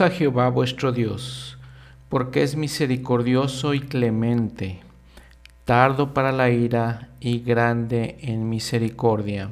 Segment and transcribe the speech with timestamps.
[0.00, 1.58] A Jehová vuestro Dios,
[2.08, 4.78] porque es misericordioso y clemente,
[5.64, 9.50] tardo para la ira y grande en misericordia.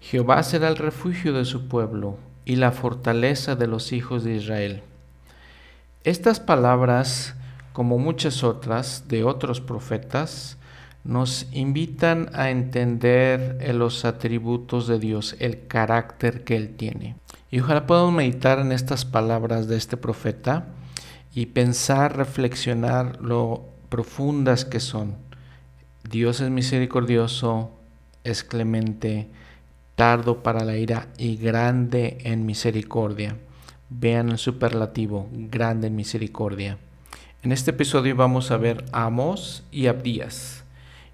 [0.00, 4.82] Jehová será el refugio de su pueblo y la fortaleza de los hijos de Israel.
[6.04, 7.34] Estas palabras,
[7.74, 10.56] como muchas otras de otros profetas,
[11.04, 17.16] nos invitan a entender los atributos de Dios, el carácter que Él tiene.
[17.52, 20.68] Y ojalá podamos meditar en estas palabras de este profeta
[21.34, 25.16] y pensar, reflexionar lo profundas que son.
[26.08, 27.70] Dios es misericordioso,
[28.24, 29.28] es clemente,
[29.96, 33.36] tardo para la ira y grande en misericordia.
[33.90, 36.78] Vean el superlativo, grande en misericordia.
[37.42, 40.64] En este episodio vamos a ver Amos y Abdías.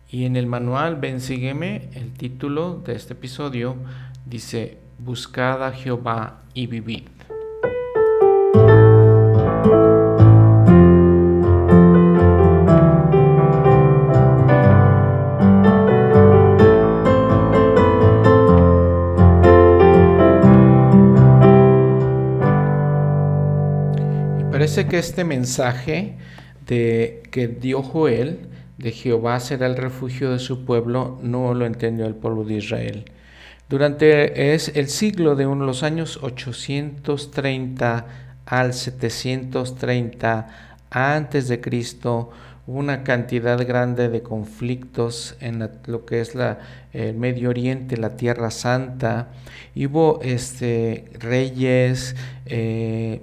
[0.09, 3.75] Y en el manual Ven Sígueme, el título de este episodio
[4.25, 7.05] dice, Buscad a Jehová y vivid.
[24.51, 26.19] Parece que este mensaje
[26.67, 32.07] de que dio Joel de Jehová será el refugio de su pueblo no lo entendió
[32.07, 33.05] el pueblo de Israel.
[33.69, 38.07] Durante es el siglo de los años 830
[38.47, 40.47] al 730
[40.91, 42.31] antes de Cristo,
[42.67, 46.61] una cantidad grande de conflictos en lo que es la,
[46.95, 49.29] el Medio Oriente, la Tierra Santa.
[49.77, 53.21] Hubo este, reyes, eh,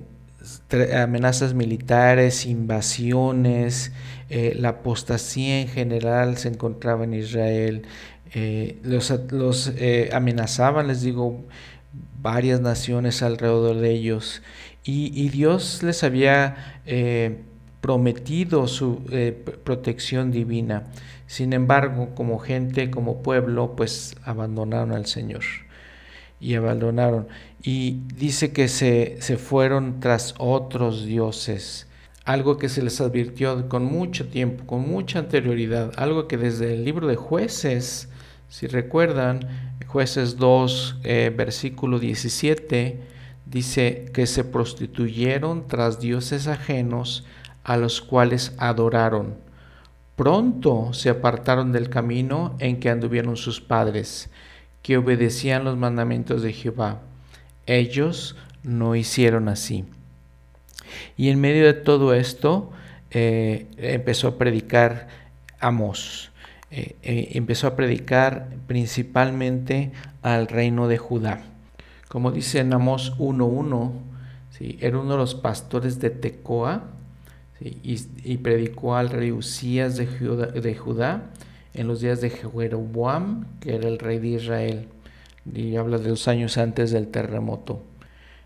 [0.96, 3.92] amenazas militares, invasiones,
[4.30, 7.84] eh, la apostasía en general se encontraba en Israel,
[8.36, 11.46] eh, los, eh, amenazaban, les digo,
[12.22, 14.42] varias naciones alrededor de ellos,
[14.84, 16.82] y, Dios les había
[17.82, 19.02] prometido su
[19.64, 20.84] protección divina.
[21.26, 25.42] Sin embargo, como gente, como pueblo, pues abandonaron al Señor
[26.40, 27.28] y abandonaron.
[27.64, 31.88] Y dice que se, se fueron tras otros dioses,
[32.26, 36.84] algo que se les advirtió con mucho tiempo, con mucha anterioridad, algo que desde el
[36.84, 38.10] libro de jueces,
[38.50, 43.00] si recuerdan, jueces 2, eh, versículo 17,
[43.46, 47.26] dice que se prostituyeron tras dioses ajenos
[47.64, 49.36] a los cuales adoraron.
[50.16, 54.30] Pronto se apartaron del camino en que anduvieron sus padres,
[54.82, 57.02] que obedecían los mandamientos de Jehová
[57.66, 59.86] ellos no hicieron así.
[61.18, 62.72] Y en medio de todo esto
[63.12, 65.08] eh, empezó a predicar
[65.60, 66.32] Amós.
[66.76, 71.42] Eh, eh, empezó a predicar principalmente al reino de Judá.
[72.10, 73.92] Como dice en Amós 1.1,
[74.52, 74.78] ¿sí?
[74.82, 76.84] era uno de los pastores de Tecoa
[77.62, 81.24] y, predicó al rey Usías de Judá, de Judá
[81.74, 84.88] en los días de Jeroboam, que era el rey de Israel
[85.54, 87.82] y habla de los años antes del terremoto.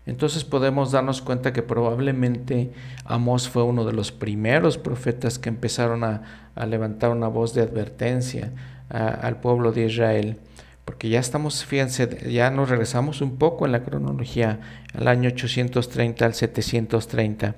[0.06, 2.72] Entonces podemos darnos cuenta que probablemente
[3.04, 6.22] Amós fue uno de los primeros profetas que empezaron a,
[6.66, 8.52] levantar una voz de advertencia
[8.88, 10.36] al pueblo de Israel.
[10.84, 14.58] Porque ya estamos, fíjense, ya nos regresamos un poco en la cronología,
[14.94, 17.54] al año 830 al 730.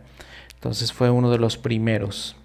[0.54, 2.36] Entonces fue uno de los primeros.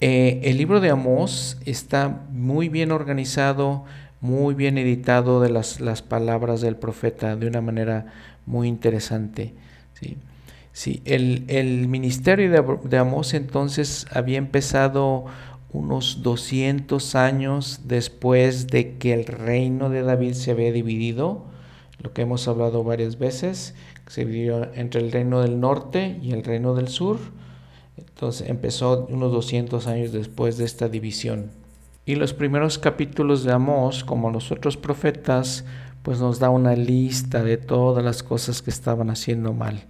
[0.00, 3.84] Eh, el libro de Amós está muy bien organizado,
[4.20, 8.06] muy bien editado de las, las palabras del profeta de una manera
[8.46, 9.54] muy interesante.
[9.94, 10.16] ¿sí?
[10.72, 12.50] Sí, el, el ministerio
[12.84, 15.26] de, Amós entonces había empezado
[15.70, 21.44] unos 200 años después de que el reino de David se había dividido,
[22.02, 23.74] lo que hemos hablado varias veces,
[24.06, 27.18] se dividió entre el reino del norte y el reino del sur.
[27.96, 31.50] Entonces empezó unos 200 años después de esta división.
[32.04, 35.64] Y los primeros capítulos de Amós, como los otros profetas,
[36.02, 39.84] pues nos da una lista de todas las cosas que estaban haciendo mal.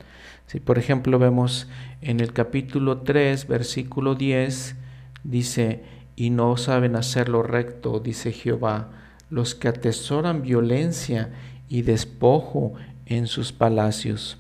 [0.47, 1.69] Si por ejemplo vemos
[2.01, 4.77] en el capítulo 3, versículo 10,
[5.25, 5.83] dice,
[6.17, 8.91] y no saben hacer lo recto, dice Jehová,
[9.31, 11.31] los que atesoran violencia
[11.69, 12.75] y despojo
[13.07, 14.37] en sus palacios.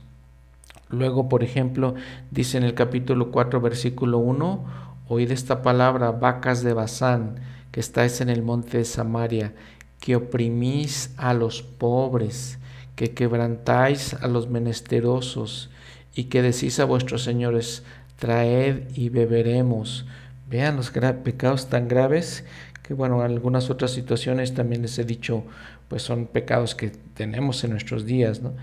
[0.91, 1.95] Luego, por ejemplo,
[2.31, 4.65] dice en el capítulo 4, versículo 1,
[5.09, 7.41] oíd esta palabra, vacas de Bazán,
[7.71, 9.55] que estáis en el monte de Samaria,
[10.03, 12.59] que oprimís a los pobres,
[12.97, 15.71] que quebrantáis a los menesterosos,
[16.13, 17.85] y que decís a vuestros señores,
[18.17, 20.05] traed y beberemos.
[20.51, 22.45] Vean los pecados tan graves
[22.83, 25.45] que, bueno, en algunas otras situaciones también les he dicho,
[25.87, 28.43] pues son pecados que tenemos en nuestros días.
[28.43, 28.55] ¿no?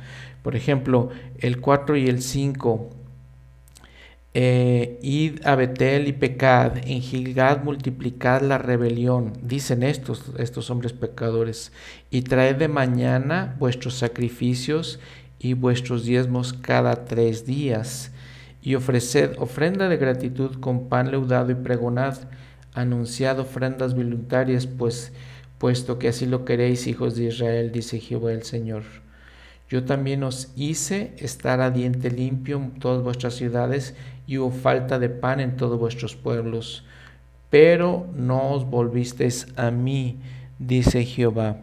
[0.44, 2.90] Por ejemplo, el 4 y el 5
[4.34, 10.94] eh, id a Betel y pecad, en Gilgad multiplicad la rebelión, dicen estos, estos hombres
[10.94, 11.72] pecadores,
[12.12, 15.00] y traed de mañana vuestros sacrificios
[15.40, 18.12] y vuestros diezmos cada tres días,
[18.62, 22.18] y ofreced ofrenda de gratitud con pan leudado y pregonad,
[22.74, 25.12] anunciad ofrendas voluntarias, pues
[25.58, 28.84] puesto que así lo queréis, hijos de Israel, dice Jehová el Señor.
[29.70, 33.94] Yo también os hice estar a diente limpio en todas vuestras ciudades
[34.30, 36.84] y hubo falta de pan en todos vuestros pueblos,
[37.50, 40.20] pero no os volvisteis a mí,
[40.60, 41.58] dice Jehová.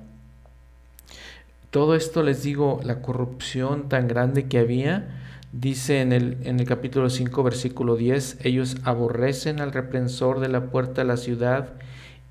[1.71, 5.17] Todo esto les digo, la corrupción tan grande que había,
[5.53, 10.65] dice en el, en el capítulo 5, versículo 10, ellos aborrecen al reprensor de la
[10.65, 11.69] puerta de la ciudad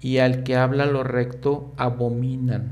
[0.01, 2.71] y al que habla lo recto abominan.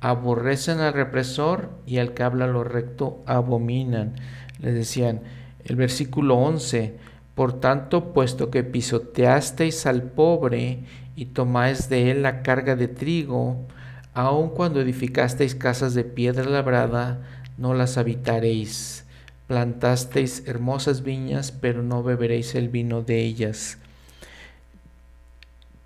[0.00, 4.14] Aborrecen al represor y al que habla lo recto abominan.
[4.58, 5.20] Les decían,
[5.64, 6.96] el versículo 11,
[7.34, 10.80] por tanto, puesto que pisoteasteis al pobre
[11.16, 13.66] y tomáis de él la carga de trigo,
[14.14, 17.20] aun cuando edificasteis casas de piedra labrada,
[17.56, 19.04] no las habitaréis.
[19.46, 23.78] Plantasteis hermosas viñas, pero no beberéis el vino de ellas.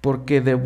[0.00, 0.58] Porque de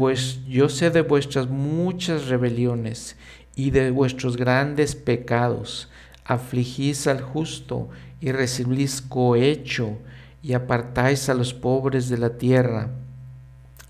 [0.49, 3.17] yo sé de vuestras muchas rebeliones
[3.55, 5.89] y de vuestros grandes pecados.
[6.25, 7.89] Afligís al justo
[8.21, 9.99] y recibís cohecho
[10.43, 12.91] y apartáis a los pobres de la tierra.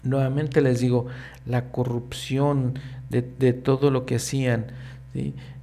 [0.03, 1.07] Nuevamente les digo,
[1.47, 2.79] la corrupción
[3.09, 4.67] de, todo lo que hacían,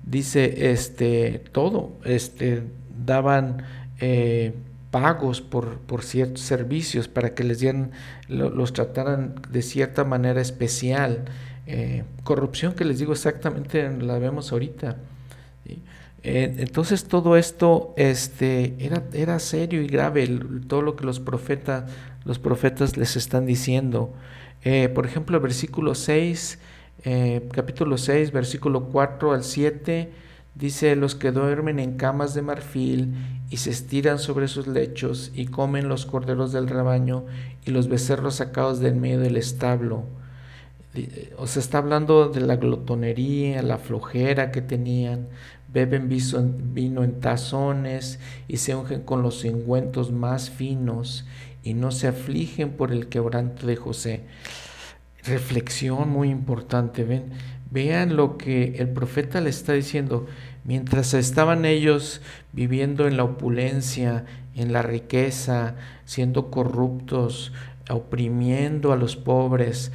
[0.03, 2.63] dice este todo, este
[3.05, 3.63] daban
[3.99, 4.53] eh,
[4.91, 7.91] pagos por, por, ciertos servicios para que les dieran,
[8.27, 11.25] los trataran de cierta manera especial.
[11.65, 14.97] Eh, corrupción que les digo exactamente la vemos ahorita.
[16.23, 20.27] Eh, entonces todo esto este, era, era serio y grave,
[20.67, 21.89] todo lo que los profetas,
[22.25, 24.13] los profetas les están diciendo.
[24.63, 26.59] Eh, por ejemplo, versículo 6,
[27.05, 30.11] eh, capítulo 6, versículo 4 al 7,
[30.55, 33.13] dice, los que duermen en camas de marfil
[33.49, 37.25] y se estiran sobre sus lechos y comen los corderos del rebaño
[37.65, 40.05] y los becerros sacados del medio del establo.
[41.37, 45.27] O sea, está hablando de la glotonería, la flojera que tenían,
[45.85, 51.27] beben vino en tazones y se ungen con los ungüentos más finos
[51.61, 54.23] y no se afligen por el quebranto de José.
[55.23, 57.25] Reflexión muy importante, ven,
[57.69, 60.25] vean lo que el profeta le está diciendo.
[60.63, 62.21] Mientras estaban ellos
[62.53, 64.25] viviendo en la opulencia,
[64.55, 65.75] en la riqueza,
[66.05, 67.53] siendo corruptos,
[67.87, 69.91] oprimiendo a los pobres,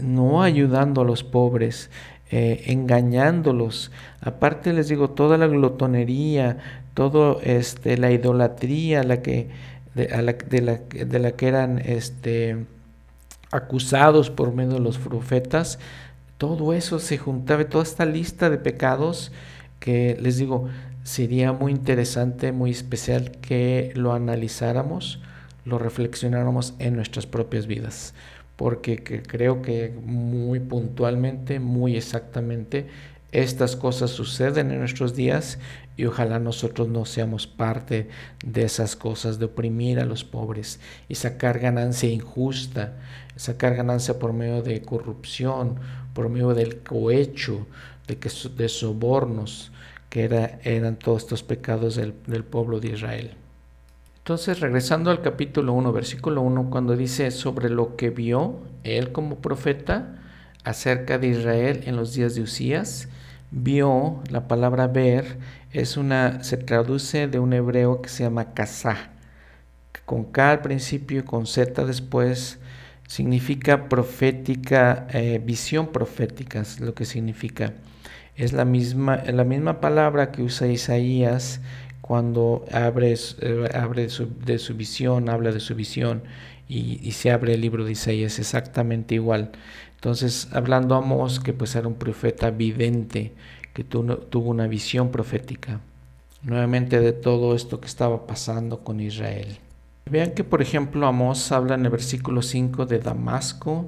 [0.00, 1.90] no ayudando a los pobres,
[2.30, 3.90] eh, engañándolos.
[4.20, 6.58] Aparte les digo, toda la glotonería,
[6.92, 9.48] todo este, la idolatría la que,
[9.94, 12.66] de, la, de, la, que eran este,
[13.50, 15.78] acusados por medio de los profetas,
[16.36, 19.32] todo eso se juntaba, toda esta lista de pecados
[19.80, 20.68] que les digo,
[21.04, 25.20] sería muy interesante, muy especial que lo analizáramos,
[25.64, 28.12] lo reflexionáramos en nuestras propias vidas
[28.58, 32.88] porque creo que muy puntualmente, muy exactamente,
[33.30, 35.60] estas cosas suceden en nuestros días
[35.96, 38.08] y ojalá nosotros no seamos parte
[38.44, 42.96] de esas cosas, de oprimir a los pobres y sacar ganancia injusta,
[43.36, 45.76] sacar ganancia por medio de corrupción,
[46.12, 47.64] por medio del cohecho,
[48.08, 49.70] de, que, de sobornos,
[50.10, 53.36] que era, eran todos estos pecados del pueblo de Israel.
[54.28, 59.38] Entonces, regresando al capítulo 1, versículo 1, cuando dice sobre lo que vio él como
[59.38, 60.18] profeta
[60.64, 63.08] acerca de Israel en los días de Usías,
[63.50, 65.38] vio, la palabra ver,
[65.72, 69.12] es una, se traduce de un hebreo que se llama kazá,
[70.04, 72.58] con K al principio y con Z después,
[73.06, 77.72] significa profética, eh, visión profética, es lo que significa.
[78.36, 81.62] Es la misma, la misma palabra que usa Isaías
[82.08, 86.22] cuando abre, eh, abre de su visión, habla de su visión
[86.66, 89.50] y, se abre el libro de Isaías exactamente igual.
[89.96, 93.34] Entonces, hablando a Amós, que pues era un profeta vidente,
[93.74, 95.80] que tuvo una visión profética,
[96.42, 99.58] nuevamente de todo esto que estaba pasando con Israel.
[100.10, 103.86] Vean que, por ejemplo, Amós habla en el versículo 5 de Damasco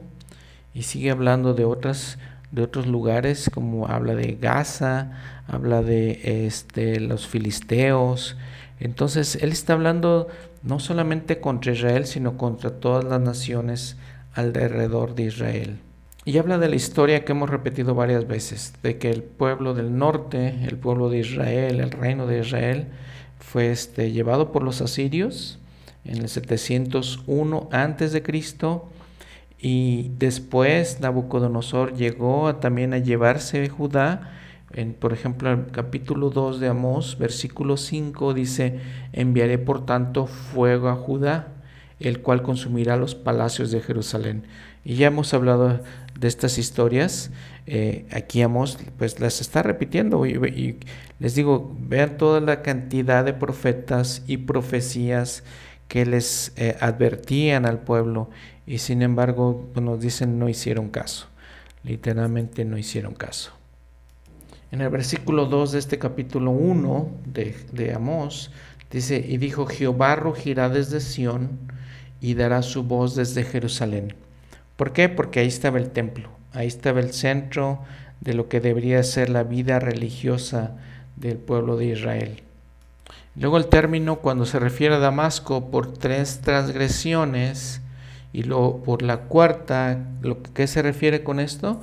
[0.75, 2.19] y sigue hablando de otras
[2.51, 5.13] de otros lugares, como habla de Gaza,
[5.47, 8.37] habla de este, los filisteos.
[8.81, 10.29] Entonces, él está hablando
[10.63, 13.97] no solamente contra Israel, sino contra todas las naciones
[14.35, 15.79] alrededor de Israel.
[16.25, 19.97] Y habla de la historia que hemos repetido varias veces, de que el pueblo del
[19.97, 22.89] norte, el pueblo de Israel, el reino de Israel,
[23.39, 25.59] fue este, llevado por los asirios
[26.05, 28.90] en el 701 antes de Cristo
[29.61, 34.33] y después Nabucodonosor llegó también a llevarse Judá.
[34.73, 38.81] En, por ejemplo, el capítulo 2 de Amós, versículo 5 dice,
[39.13, 41.49] enviaré por tanto fuego a Judá,
[41.99, 44.45] el cual consumirá los palacios de Jerusalén.
[44.83, 45.81] Y ya hemos hablado
[46.19, 47.31] de estas historias.
[47.67, 50.79] Eh, aquí Amos pues las está repitiendo y,
[51.19, 55.45] les digo, vean toda la cantidad de profetas y profecías
[55.89, 58.31] que les eh, advertían al pueblo
[58.67, 61.29] y sin embargo nos dicen no hicieron caso.
[61.83, 63.53] Literalmente no hicieron caso.
[64.71, 68.51] En el versículo 2 de este capítulo 1 de, de Amós
[68.91, 71.59] dice, y dijo, Jehová rugirá desde Sión
[72.21, 74.15] y dará su voz desde Jerusalén
[74.81, 75.11] ¿Por qué?
[75.11, 77.81] Porque ahí estaba el templo, ahí estaba el centro
[78.23, 80.75] de lo que debería ser la vida religiosa
[81.17, 82.43] del pueblo de Israel.
[83.37, 87.83] Luego el término cuando se refiere a Damasco por tres transgresiones
[88.33, 91.81] y luego por la cuarta, ¿lo que se refiere con esto?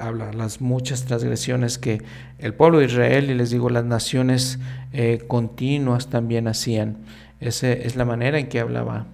[0.00, 2.02] Habla las muchas transgresiones que
[2.38, 4.58] el pueblo de Israel y les digo las naciones
[4.92, 6.98] eh, continuas también hacían.
[7.40, 9.06] Esa es la manera en que hablaba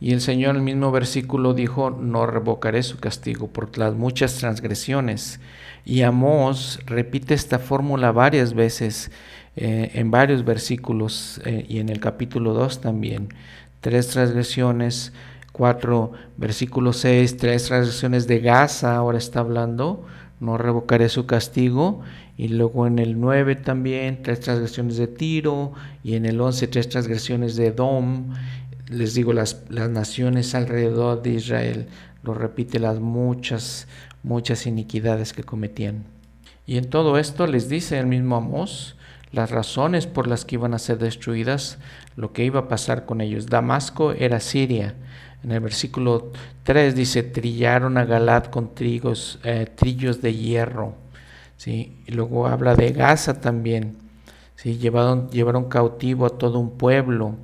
[0.00, 4.36] y el Señor en el mismo versículo dijo, no revocaré su castigo por las muchas
[4.36, 5.40] transgresiones.
[5.84, 9.10] Y Amós repite esta fórmula varias veces
[9.56, 13.28] eh, en varios versículos eh, y en el capítulo 2 también.
[13.82, 15.12] Tres transgresiones,
[16.36, 20.06] versículo 6, tres transgresiones de Gaza, ahora está hablando,
[20.40, 22.00] no revocaré su castigo.
[22.36, 25.72] Y luego en el 9 también, tres transgresiones de Tiro.
[26.02, 28.32] Y en el 11, tres transgresiones de Edom
[28.90, 31.86] les digo, las, las naciones alrededor de Israel,
[32.22, 33.86] lo repite las muchas,
[34.22, 36.04] muchas iniquidades que cometían.
[36.66, 38.96] Y en todo esto les dice el mismo Amós
[39.32, 41.78] las razones por las que iban a ser destruidas,
[42.16, 43.46] lo que iba a pasar con ellos.
[43.46, 44.96] Damasco era Siria.
[45.42, 46.32] En el versículo
[46.64, 50.94] 3 dice, trillaron a Galad con trigos, eh, trillos de hierro.
[51.56, 51.96] ¿sí?
[52.06, 53.96] Y luego habla de Gaza también.
[54.56, 54.78] ¿sí?
[54.78, 57.36] Llevaron, cautivo a todo un pueblo.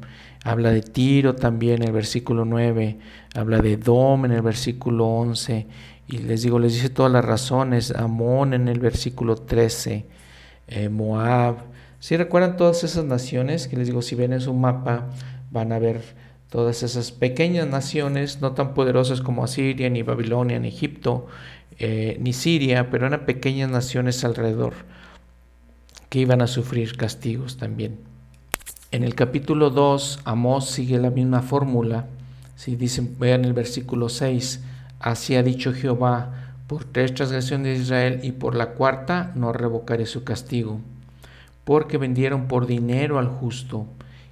[0.45, 2.99] Habla de Tiro también en el versículo 9,
[3.35, 5.67] habla de Dom en el versículo 11,
[6.07, 10.07] y les digo, les dice todas las razones, Amón en el versículo 13,
[10.69, 11.57] eh, Moab.
[11.99, 15.09] Si recuerdan todas esas naciones, que les digo, si ven en su mapa,
[15.51, 16.01] van a ver
[16.57, 21.27] todas esas pequeñas naciones, no tan poderosas como Asiria, ni Babilonia, ni Egipto,
[21.79, 24.73] eh, ni Siria, pero eran pequeñas naciones alrededor
[26.09, 27.99] que iban a sufrir castigos también.
[28.91, 32.07] En el capítulo 2, Amós sigue la misma fórmula.
[32.55, 34.65] Si dicen, vean el versículo 6,
[34.99, 40.07] así ha dicho Jehová, por tres transgresiones de Israel y por la cuarta no revocaré
[40.07, 40.81] su castigo,
[41.65, 43.87] porque vendieron por dinero al justo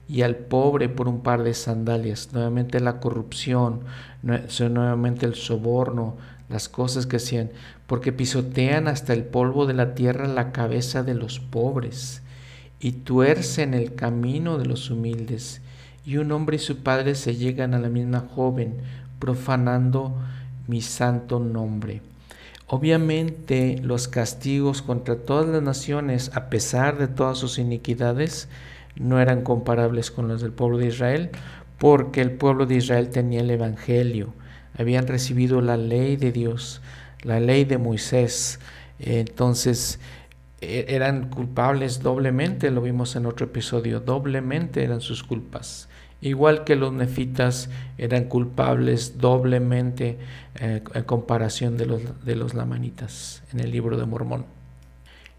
[0.08, 2.30] y al pobre por un par de sandalias.
[2.32, 3.80] Nuevamente la corrupción,
[4.22, 6.16] nuevamente el soborno,
[6.48, 7.50] las cosas que hacían,
[7.86, 12.22] porque pisotean hasta el polvo de la tierra la cabeza de los pobres
[12.80, 15.62] y tuercen el camino de los humildes,
[16.04, 18.76] y un hombre y su padre se llegan a la misma joven,
[19.18, 20.14] profanando
[20.68, 22.02] mi santo nombre.
[22.66, 28.48] Obviamente los castigos contra todas las naciones, a pesar de todas sus iniquidades,
[28.96, 31.30] no eran comparables con los del pueblo de Israel,
[31.78, 34.32] porque el pueblo de Israel tenía el Evangelio,
[34.78, 36.80] habían recibido la ley de Dios,
[37.22, 38.60] la ley de Moisés.
[38.98, 39.98] Entonces
[40.60, 45.88] e-, eran culpables doblemente, lo vimos en otro episodio, doblemente eran sus culpas.
[46.20, 50.18] Igual que los nefitas eran culpables doblemente
[50.54, 54.46] eh, en comparación de los, de los lamanitas en el libro de Mormón.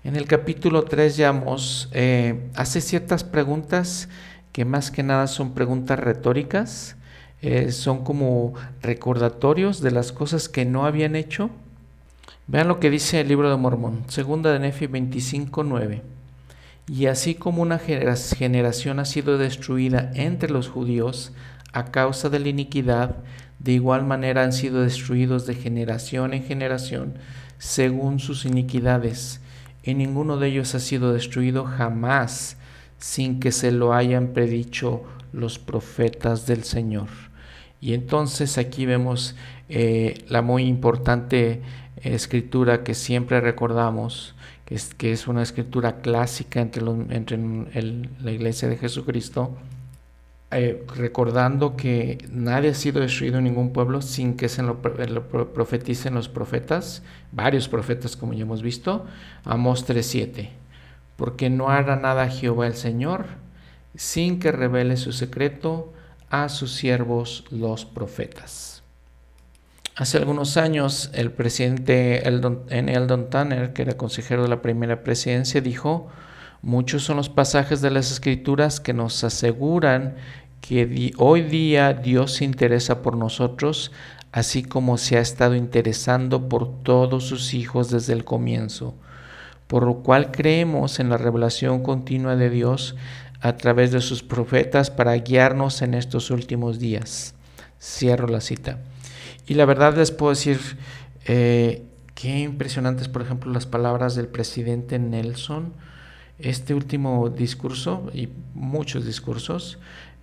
[0.05, 1.43] En el capítulo 3 ya
[1.91, 4.07] eh, hace ciertas preguntas
[4.53, 6.95] que más que nada son preguntas retóricas,
[7.41, 11.49] eh, son como recordatorios de las cosas que no habían hecho
[12.47, 16.03] Vean lo que dice el libro de Mormón, segunda de Nefi 25:9.
[16.87, 21.31] Y así como una generación ha sido destruida entre los judíos
[21.73, 23.15] a causa de la iniquidad,
[23.57, 27.15] de igual manera han sido destruidos de generación en generación
[27.57, 29.41] según sus iniquidades,
[29.85, 32.57] y ninguno de ellos ha sido destruido jamás
[32.97, 37.07] sin que se lo hayan predicho los profetas del Señor.
[37.79, 39.35] Y entonces aquí vemos
[39.69, 41.61] eh, la muy importante
[41.97, 44.35] escritura que siempre recordamos,
[44.97, 49.55] que es, una escritura clásica entre la iglesia de Jesucristo,
[50.57, 56.13] eh, recordando que nadie ha sido destruido en ningún pueblo sin que se lo, profeticen
[56.15, 59.05] los profetas, varios profetas como ya hemos visto,
[59.43, 60.49] Amos 3.7,
[61.17, 63.25] porque no hará nada Jehová el Señor
[63.95, 65.93] sin que revele su secreto
[66.29, 68.83] a sus siervos los profetas.
[69.95, 72.93] Hace algunos años el presidente N.
[72.93, 76.09] Eldon Tanner, que era consejero de la primera presidencia, dijo,
[76.61, 80.15] muchos son los pasajes de las escrituras que nos aseguran
[80.67, 83.91] que hoy día Dios se interesa por nosotros,
[84.31, 88.95] así como se ha estado interesando por todos sus hijos desde el comienzo,
[89.67, 92.95] por lo cual creemos en la revelación continua de Dios
[93.41, 97.35] a través de sus profetas para guiarnos en estos últimos días.
[97.79, 98.79] Cierro la cita.
[99.45, 100.59] Y la verdad les puedo decir,
[101.25, 101.83] eh,
[102.15, 105.73] qué impresionantes, por ejemplo, las palabras del presidente Nelson.
[106.39, 109.77] Este último discurso y muchos discursos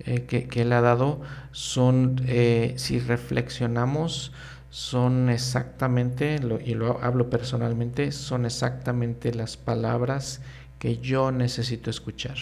[0.07, 1.21] eh, que, él ha dado
[1.53, 4.33] son, eh, si reflexionamos,
[4.71, 10.41] son exactamente, y lo hablo personalmente, son exactamente las palabras
[10.79, 12.37] que yo necesito escuchar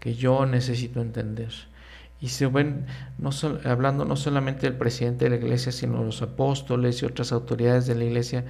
[0.00, 1.52] que yo necesito entender.
[2.20, 2.86] Y se ven
[3.18, 3.30] no
[3.64, 7.94] hablando no solamente del presidente de la iglesia, sino los apóstoles y otras autoridades de
[7.94, 8.44] la iglesia,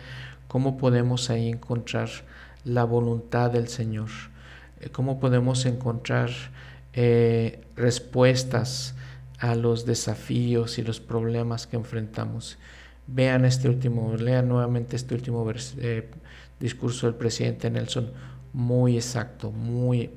[0.49, 2.09] cómo podemos ahí encontrar
[2.65, 4.09] la voluntad del Señor,
[4.81, 6.31] eh, cómo podemos encontrar
[6.93, 8.95] eh, respuestas
[9.39, 12.59] a los desafíos y los problemas que enfrentamos.
[13.07, 16.11] Vean este último, lean nuevamente este último eh,
[16.59, 18.13] discurso del presidente Nelson,
[18.53, 20.11] muy exacto, muy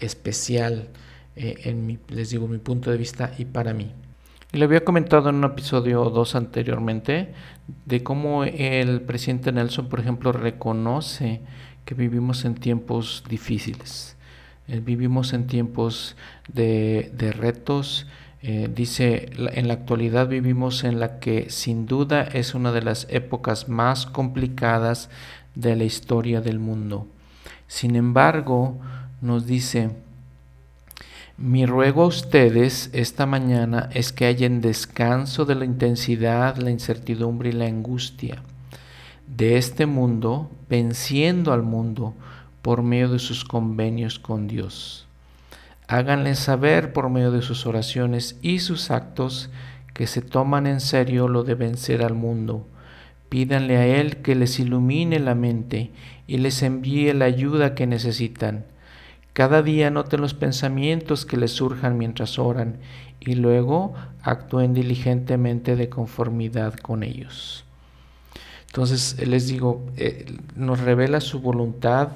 [0.00, 0.88] especial
[1.34, 3.90] eh, en mi, les digo, mi punto de vista y para mí.
[4.52, 7.32] Le había comentado en un episodio o dos anteriormente
[7.86, 11.40] de cómo el presidente Nelson, por ejemplo, reconoce
[11.86, 14.16] que vivimos en tiempos difíciles.
[14.68, 16.16] Eh, vivimos en tiempos
[16.52, 18.06] de, de retos.
[18.42, 23.06] Eh, dice, en la actualidad vivimos en la que sin duda es una de las
[23.08, 25.10] épocas más complicadas
[25.54, 27.06] de la historia del mundo.
[27.68, 28.78] Sin embargo,
[29.20, 29.90] nos dice,
[31.36, 37.50] mi ruego a ustedes esta mañana es que hayan descanso de la intensidad, la incertidumbre
[37.50, 38.42] y la angustia
[39.26, 42.14] de este mundo, venciendo al mundo
[42.62, 45.06] por medio de sus convenios con Dios.
[45.88, 49.50] Háganle saber por medio de sus oraciones y sus actos
[49.92, 52.66] que se toman en serio lo de vencer al mundo.
[53.28, 55.90] Pídanle a Él que les ilumine la mente
[56.26, 58.64] y les envíe la ayuda que necesitan
[59.32, 62.76] cada día noten los pensamientos que les surjan mientras oran
[63.18, 67.64] y luego actúen diligentemente de conformidad con ellos.
[68.66, 72.08] Entonces, les digo, eh, nos revela su voluntad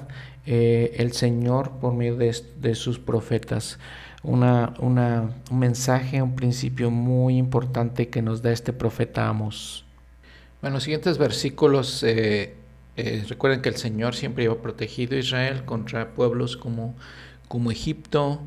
[0.49, 3.79] eh, el Señor por medio de, sus profetas.
[4.23, 9.83] Una, un mensaje, un principio muy importante que nos da este profeta Amos.
[10.61, 12.55] Bueno, los siguientes versículos eh,
[12.95, 16.95] eh, recuerden que el Señor siempre iba protegido a Israel contra pueblos como,
[17.49, 18.39] como Egipto,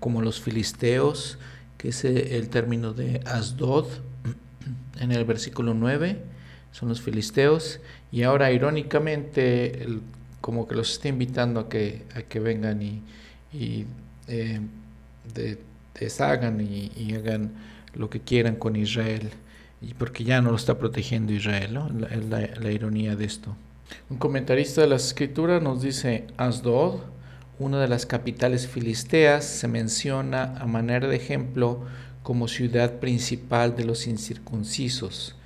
[0.00, 1.38] como los filisteos,
[1.76, 3.86] que es el término de Asdod
[4.98, 6.20] en el versículo 9,
[6.72, 7.78] son los filisteos,
[8.10, 10.00] y ahora irónicamente
[10.48, 13.02] como que los está invitando a que, a que vengan y,
[13.52, 13.84] y
[14.28, 14.62] eh,
[16.00, 17.52] deshagan y hagan
[17.92, 19.30] lo que quieran con Israel
[19.80, 21.88] y porque ya no lo está protegiendo Israel, ¿no?
[21.90, 23.54] la, la, ironía de esto.
[24.10, 27.00] Un comentarista de la escritura nos dice, Asdod,
[27.58, 31.84] una de las capitales filisteas, se menciona a manera de ejemplo
[32.22, 35.36] como ciudad principal de los incircuncisos,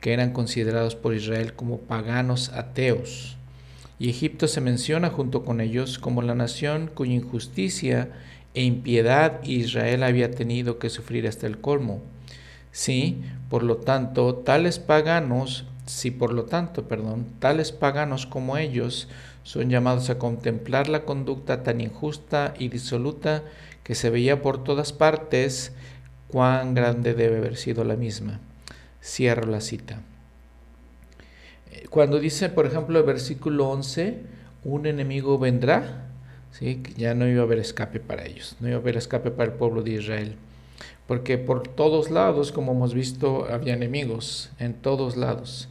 [0.00, 3.36] que eran considerados por Israel como paganos ateos.
[3.98, 8.10] Y Egipto se menciona junto con ellos como la nación cuya injusticia
[8.54, 12.02] e impiedad Israel había tenido que sufrir hasta el colmo.
[12.72, 19.08] Sí, por lo tanto, tales paganos, si por lo tanto, perdón, tales paganos como ellos
[19.44, 23.44] son llamados a contemplar la conducta tan injusta y disoluta
[23.82, 25.72] que se veía por todas partes,
[26.28, 28.40] cuán grande debe haber sido la misma.
[29.00, 30.00] Cierro la cita.
[31.90, 34.20] Cuando dice, por ejemplo, el versículo 11,
[34.64, 36.08] un enemigo vendrá,
[36.52, 36.82] ¿sí?
[36.96, 39.56] ya no iba a haber escape para ellos, no iba a haber escape para el
[39.56, 40.36] pueblo de Israel
[41.06, 45.68] porque por todos lados, como hemos visto, había enemigos, en todos lados.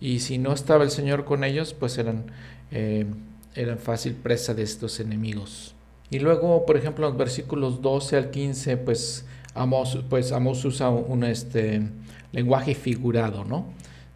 [0.00, 2.24] Y si no estaba el Señor con ellos, pues eran,
[2.70, 3.04] eh,
[3.54, 5.74] eran fácil presa de estos enemigos.
[6.08, 10.88] Y luego, por ejemplo, en los versículos 12 al 15, pues Amos, pues Amos usa
[10.88, 11.82] un este,
[12.32, 13.66] lenguaje figurado, ¿no?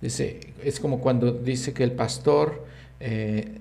[0.01, 2.65] Dice, es como cuando dice que el pastor
[3.01, 3.61] eh,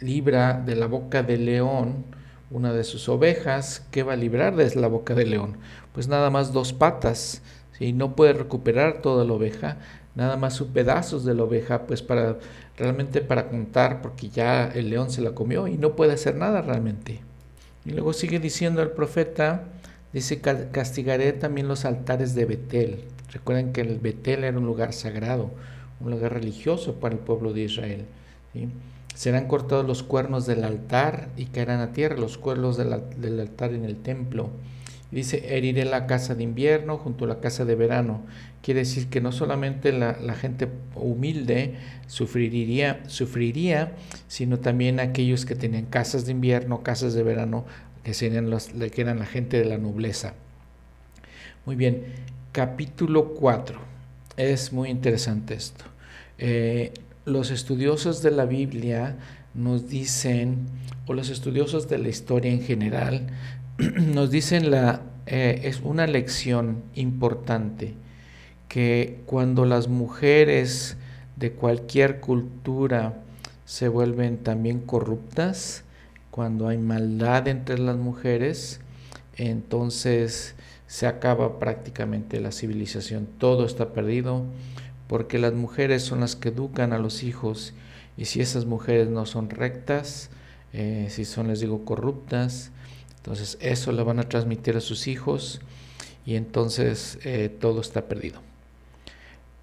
[0.00, 2.04] libra de la boca del león
[2.50, 5.56] una de sus ovejas, ¿qué va a librar de la boca del león?
[5.92, 7.42] Pues nada más dos patas,
[7.78, 9.78] y no puede recuperar toda la oveja,
[10.14, 12.38] nada más sus pedazos de la oveja, pues para
[12.76, 16.60] realmente para contar, porque ya el león se la comió y no puede hacer nada
[16.60, 17.20] realmente.
[17.84, 19.64] Y luego sigue diciendo el profeta,
[20.12, 23.04] dice, castigaré también los altares de Betel.
[23.32, 25.50] Recuerden que el Betel era un lugar sagrado,
[26.00, 28.04] un lugar religioso para el pueblo de Israel.
[29.14, 33.84] Serán cortados los cuernos del altar y caerán a tierra los cuernos del, altar en
[33.84, 34.50] el templo.
[35.10, 38.22] Dice, heriré la casa de invierno junto a la casa de verano.
[38.62, 41.74] Quiere decir que no solamente la, gente humilde
[42.06, 43.92] sufriría, sufriría,
[44.28, 47.64] sino también aquellos que tenían casas de invierno, casas de verano,
[48.04, 48.52] que, serían
[48.96, 50.34] eran la gente de la nobleza.
[51.66, 52.04] Muy bien,
[52.52, 53.80] capítulo 4.
[54.36, 55.89] Es muy interesante esto.
[56.42, 56.94] Eh,
[57.26, 59.18] los estudiosos de la Biblia
[59.52, 60.68] nos dicen,
[61.06, 63.26] o los estudiosos de la historia en general,
[63.78, 67.92] nos dicen la, eh, es una lección importante,
[68.68, 70.96] que cuando las mujeres
[71.36, 73.22] de cualquier cultura
[73.66, 75.84] se vuelven también corruptas,
[76.30, 78.80] cuando hay maldad entre las mujeres,
[79.36, 80.54] entonces
[80.86, 84.44] se acaba prácticamente la civilización, todo está perdido,
[85.10, 87.74] porque las mujeres son las que educan a los hijos
[88.16, 90.30] y si esas mujeres no son rectas,
[90.72, 92.70] eh, si son, les digo, corruptas,
[93.16, 95.62] entonces eso lo van a transmitir a sus hijos
[96.24, 98.40] y entonces eh, todo está perdido.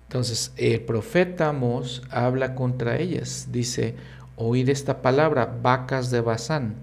[0.10, 3.96] Entonces el profeta Amos habla contra ellas, dice,
[4.36, 6.76] oíd esta palabra, vacas de Bazán.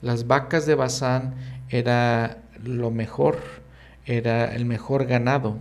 [0.00, 1.36] Las vacas de Bazán
[1.68, 3.38] era lo mejor,
[4.06, 5.58] era el mejor ganado,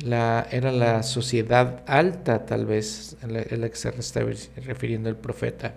[0.00, 4.20] la, era la sociedad alta tal vez, en la, que se está
[4.64, 5.74] refiriendo el profeta,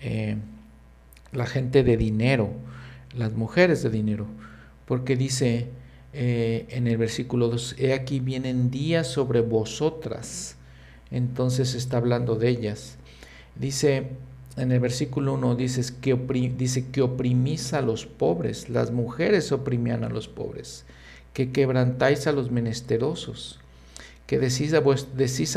[0.00, 0.36] eh,
[1.32, 2.52] la gente de dinero
[3.16, 4.26] las mujeres de dinero,
[4.86, 5.66] porque dice
[6.12, 10.56] eh, en el versículo 2, he aquí vienen días sobre vosotras,
[11.10, 12.96] entonces está hablando de ellas.
[13.56, 14.08] Dice
[14.56, 16.14] en el versículo 1, dice que,
[16.56, 20.84] dice que oprimís a los pobres, las mujeres oprimían a los pobres,
[21.38, 23.60] que quebrantáis a los menesterosos,
[24.26, 24.80] que decís a,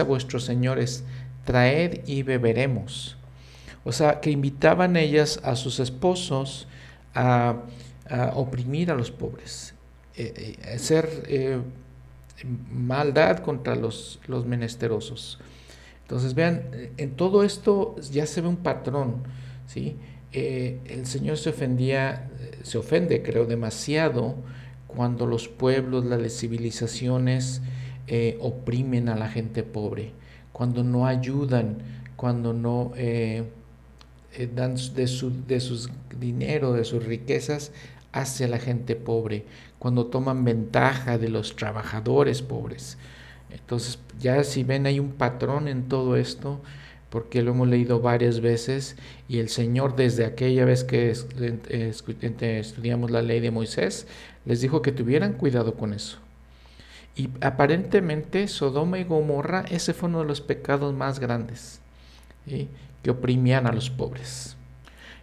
[0.04, 1.04] vuestros señores,
[1.44, 3.18] traed y beberemos.
[3.84, 6.68] O sea, que invitaban ellas a sus esposos,
[7.16, 7.64] a,
[8.36, 9.74] oprimir a los pobres,
[10.16, 11.60] eh, eh, hacer eh,
[12.72, 15.40] maldad contra los, los menesterosos.
[16.04, 19.24] Entonces, vean, en todo esto ya se ve un patrón,
[19.66, 19.98] ¿sí?
[20.32, 22.30] el Señor se ofendía,
[22.62, 24.36] se ofende, creo, demasiado
[24.96, 27.62] cuando los pueblos, las civilizaciones
[28.40, 30.12] oprimen a la gente pobre,
[30.52, 31.78] cuando no ayudan,
[32.18, 33.46] cuando no eh,
[34.54, 37.72] dan de su de sus dinero, de sus riquezas
[38.12, 39.46] hacia la gente pobre,
[39.80, 42.98] cuando toman ventaja de los trabajadores pobres.
[43.50, 46.62] Entonces, ya si ven hay un patrón en todo esto,
[47.12, 48.96] porque lo hemos leído varias veces
[49.28, 54.08] y el Señor desde aquella vez que estudiamos la ley de Moisés,
[54.46, 56.20] les dijo que tuvieran cuidado con eso.
[57.14, 61.82] Y aparentemente Sodoma y Gomorra, ese fue uno de los pecados más grandes
[63.04, 64.56] que oprimían a los pobres.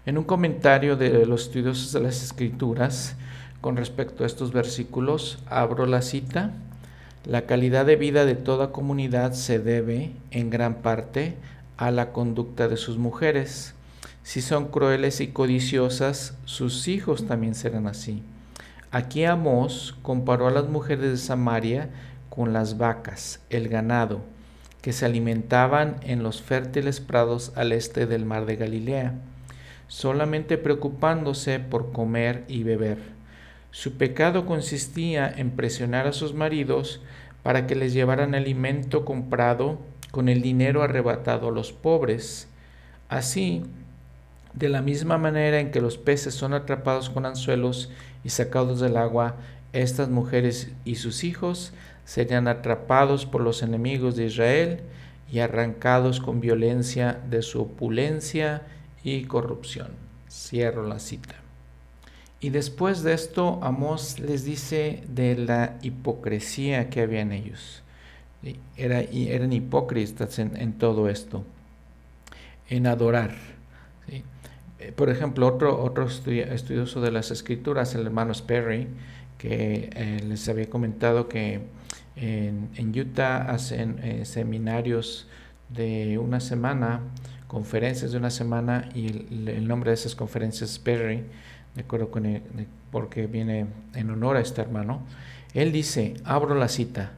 [0.05, 3.17] En un comentario de los estudiosos de las Escrituras
[3.63, 6.53] con respecto a estos versículos, abro la cita.
[7.25, 11.37] La calidad de vida de toda comunidad se debe, en gran parte,
[11.79, 13.75] a la conducta de sus mujeres.
[14.23, 18.23] Si son crueles y codiciosas, sus hijos también serán así.
[18.91, 21.89] Aquí Amós comparó a las mujeres de Samaria
[22.29, 24.21] con las vacas, el ganado,
[24.83, 29.15] que se alimentaban en los fértiles prados al este del mar de Galilea,
[29.87, 32.99] solamente preocupándose por comer y beber.
[33.71, 37.01] Su pecado consistía en presionar a sus maridos
[37.43, 39.79] para que les llevaran alimento comprado
[40.11, 42.49] con el dinero arrebatado a los pobres.
[43.09, 43.63] Así,
[44.55, 47.91] de la misma manera en que los peces son atrapados con anzuelos
[48.25, 49.37] y sacados del agua,
[49.73, 51.73] estas mujeres y sus hijos
[52.05, 54.81] serían atrapados por los enemigos de Israel
[55.31, 58.63] y arrancados con violencia de su opulencia
[59.05, 59.89] y corrupción.
[60.31, 61.35] Cierro la cita.
[62.41, 67.83] Y después de esto, Amós les dice de la hipocresía que había en ellos.
[68.77, 71.45] Era, eran hipócritas en, todo esto,
[72.69, 73.35] en adorar.
[74.79, 78.87] Eh, por ejemplo, otro, otro estudioso de las escrituras, el hermano Sperry,
[79.39, 81.61] que eh, les había comentado que
[82.17, 85.27] en, Utah hacen eh, seminarios
[85.69, 87.01] de una semana,
[87.49, 91.25] conferencias de una semana, y el, nombre de esas conferencias es Perry.
[91.75, 92.41] de acuerdo con
[92.91, 95.03] porque viene en honor a este hermano.
[95.55, 97.13] Él dice, abro la cita,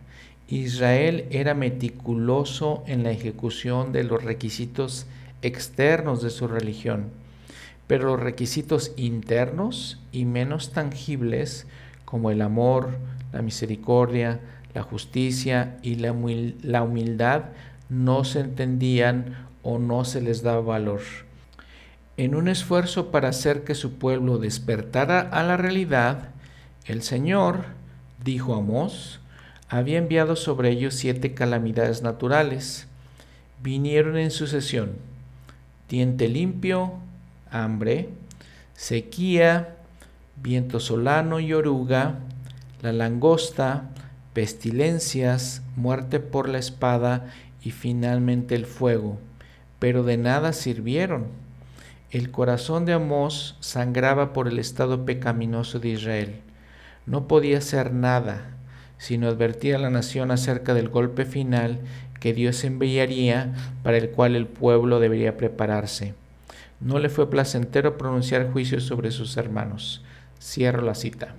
[0.50, 5.06] Israel era meticuloso en la ejecución de los requisitos
[5.42, 7.10] externos de su religión,
[7.86, 11.68] pero los requisitos internos y menos tangibles
[12.04, 12.90] como el amor,
[13.32, 14.40] la misericordia,
[14.74, 17.44] la justicia y la, humildad
[17.88, 21.00] no se entendían o no se les daba valor.
[22.16, 26.30] En un esfuerzo para hacer que su pueblo despertara a la realidad,
[26.86, 27.66] el Señor,
[28.24, 29.19] dijo Amós,
[29.70, 32.88] había enviado sobre ellos siete calamidades naturales.
[33.62, 34.96] Vinieron en sucesión
[35.88, 36.94] diente limpio,
[37.50, 38.08] hambre,
[38.74, 39.76] sequía,
[40.42, 42.18] viento solano y oruga,
[42.82, 43.90] la langosta,
[44.32, 49.18] pestilencias, muerte por la espada y finalmente el fuego,
[49.78, 51.26] pero de nada sirvieron.
[52.10, 56.40] El corazón de Amós sangraba por el estado pecaminoso de Israel.
[57.06, 58.56] No podía hacer nada,
[59.00, 61.80] sino advertir a la nación acerca del golpe final
[62.20, 66.12] que Dios enviaría para el cual el pueblo debería prepararse.
[66.80, 70.04] No le fue placentero pronunciar juicios sobre sus hermanos.
[70.38, 71.34] Cierro la cita.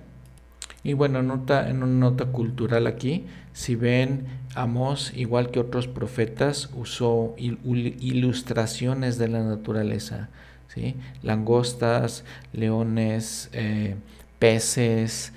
[0.82, 6.68] Y bueno, nota, en una nota cultural aquí, si ven, Amós, igual que otros profetas,
[6.76, 10.30] usó ilustraciones de la naturaleza.
[10.66, 10.96] ¿sí?
[11.22, 13.94] Langostas, leones, eh,
[14.40, 15.32] peces,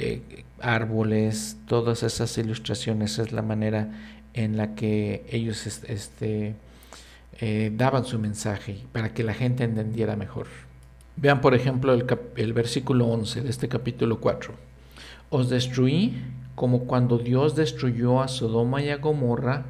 [0.00, 3.90] eh, árboles, todas esas ilustraciones es la manera
[4.34, 6.54] en la que ellos este,
[7.40, 10.46] eh, daban su mensaje para que la gente entendiera mejor.
[11.16, 14.54] Vean, por ejemplo, el, el versículo 11 de este capítulo 4.
[15.30, 16.14] Os destruí
[16.54, 19.64] como cuando Dios destruyó a Sodoma y a Gomorra,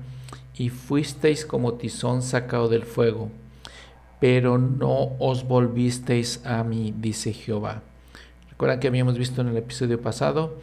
[0.56, 3.30] y fuisteis como tizón sacado del fuego,
[4.18, 7.82] pero no os volvisteis a mí, dice Jehová.
[8.60, 10.58] Recuerdan que habíamos visto en el episodio pasado,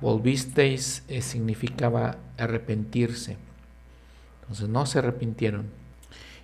[0.00, 3.36] volvisteis eh, significaba arrepentirse.
[4.40, 5.66] Entonces no se arrepintieron.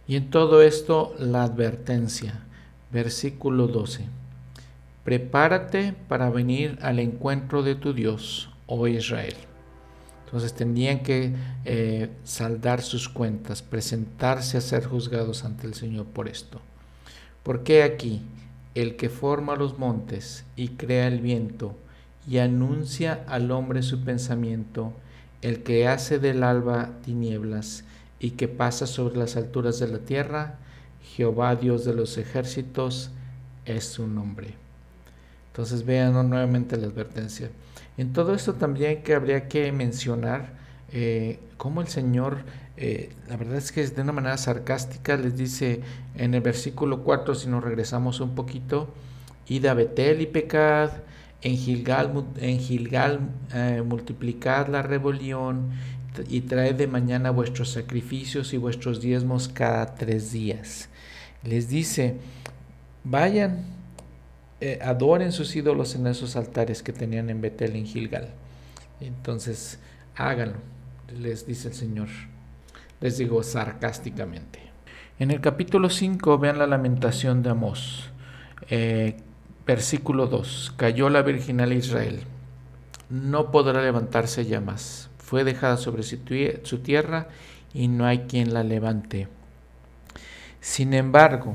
[0.07, 2.41] Y en todo esto la advertencia,
[2.93, 4.05] versículo 12.
[5.03, 9.37] Prepárate para venir al encuentro de tu Dios, oh Israel.
[10.27, 11.33] Entonces tenían que
[11.65, 16.61] eh, saldar sus cuentas, presentarse a ser juzgados ante el Señor por esto.
[17.43, 18.21] Porque aquí
[18.79, 21.75] el que forma los montes y crea el viento
[22.29, 24.93] y anuncia al hombre su pensamiento,
[25.43, 27.83] el que hace del alba tinieblas
[28.21, 30.59] y que pasa sobre las alturas de la tierra,
[31.03, 33.11] Jehová Dios de los ejércitos
[33.65, 34.55] es su nombre.
[35.49, 37.51] Entonces vean nuevamente la advertencia.
[37.97, 40.53] En todo esto también que habría que mencionar
[40.93, 42.43] eh, cómo el Señor,
[42.81, 45.81] eh, la verdad es que de una manera sarcástica, les dice
[46.15, 48.95] en el versículo 4, si nos regresamos un poquito,
[49.49, 50.93] id a Betel y pecad,
[51.43, 53.21] en Gilgal, en Gilgal
[53.53, 55.71] eh, multiplicad la rebelión
[56.29, 60.89] y traed de mañana vuestros sacrificios y vuestros diezmos cada tres días.
[61.45, 62.17] Les dice,
[63.05, 63.65] vayan
[64.61, 68.29] eh, adoren sus ídolos en esos altares que tenían en Betel, en Gilgal.
[69.01, 69.79] Entonces,
[70.17, 70.59] háganlo,
[71.17, 72.09] les dice el Señor.
[73.01, 74.61] Les digo sarcásticamente.
[75.19, 78.11] En el capítulo 5 vean la lamentación de Amós.
[78.71, 79.17] Eh,
[79.67, 80.75] versículo 2.
[80.77, 82.23] Cayó la virginal Israel.
[83.09, 85.11] No podrá levantarse ya más.
[85.19, 87.29] Fue dejada sobre su tierra
[87.73, 89.29] y no hay quien la levante.
[90.61, 91.55] Sin embargo,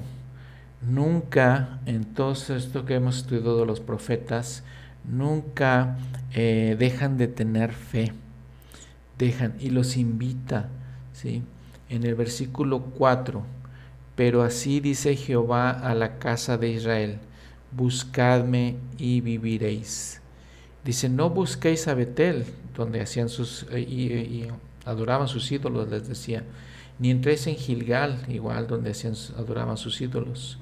[0.82, 4.64] nunca, en todo esto que hemos estudiado de los profetas,
[5.04, 5.98] nunca
[6.34, 8.14] eh, dejan de tener fe,
[9.18, 10.70] dejan y los invita,
[11.24, 13.44] En el versículo 4,
[14.16, 17.20] pero así dice Jehová a la casa de Israel,
[17.72, 20.22] buscadme y viviréis.
[20.84, 24.48] Dice, no busquéis a Betel, donde hacían sus eh, y,
[24.86, 26.44] adoraban sus ídolos, les decía,
[27.00, 30.60] ni entréis en Gilgal, igual donde hacían, adoraban sus ídolos.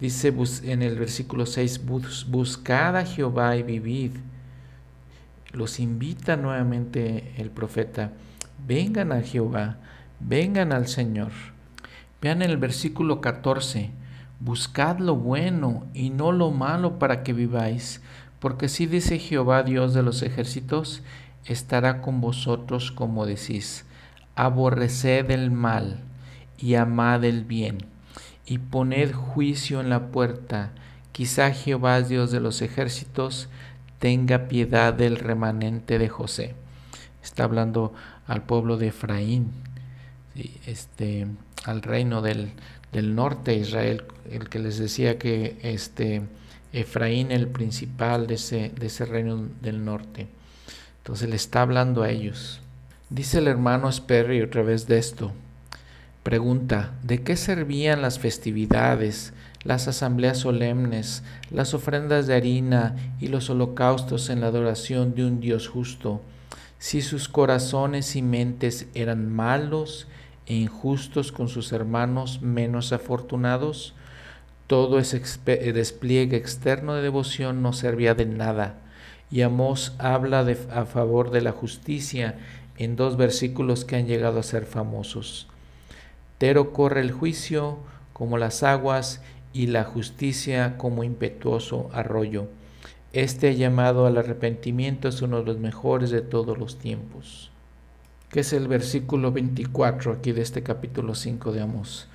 [0.00, 1.80] Dice en el versículo 6,
[2.28, 4.12] buscad a Jehová y vivid.
[5.52, 8.12] Los invita nuevamente el profeta,
[8.66, 9.76] vengan a Jehová,
[10.20, 11.32] vengan al Señor.
[12.20, 13.90] Vean el versículo 14,
[14.40, 18.02] buscad lo bueno y no lo malo para que viváis,
[18.40, 21.02] porque si dice Jehová Dios de los ejércitos,
[21.44, 23.84] estará con vosotros como decís,
[24.34, 26.00] aborreced el mal
[26.58, 27.78] y amad el bien
[28.48, 30.72] y poned juicio en la puerta.
[31.12, 33.48] Quizá Jehová, Dios de los ejércitos,
[33.98, 36.54] tenga piedad del remanente de José.
[37.22, 37.92] Está hablando
[38.28, 39.50] al pueblo de Efraín,
[40.66, 41.26] este,
[41.64, 42.52] al reino del,
[42.92, 46.22] del norte de Israel, el que les decía que este
[46.72, 50.28] Efraín el principal de ese, de ese reino del norte.
[50.98, 52.60] Entonces le está hablando a ellos.
[53.10, 55.32] Dice el hermano Sperry otra vez de esto.
[56.22, 59.32] Pregunta, ¿de qué servían las festividades,
[59.64, 65.40] las asambleas solemnes, las ofrendas de harina y los holocaustos en la adoración de un
[65.40, 66.20] Dios justo,
[66.78, 70.06] si sus corazones y mentes eran malos
[70.46, 73.94] e injustos con sus hermanos menos afortunados?
[74.66, 75.20] Todo ese
[75.72, 78.78] despliegue externo de devoción no servía de nada.
[79.30, 82.38] Y Amós habla a favor de la justicia
[82.76, 85.48] en dos versículos que han llegado a ser famosos.
[86.38, 87.78] Pero corre el juicio
[88.12, 89.20] como las aguas
[89.52, 92.48] y la justicia como impetuoso arroyo.
[93.14, 97.50] Este llamado al arrepentimiento es uno de los mejores de todos los tiempos.
[98.28, 102.06] Que es el versículo 24 aquí de este capítulo 5 de Amós.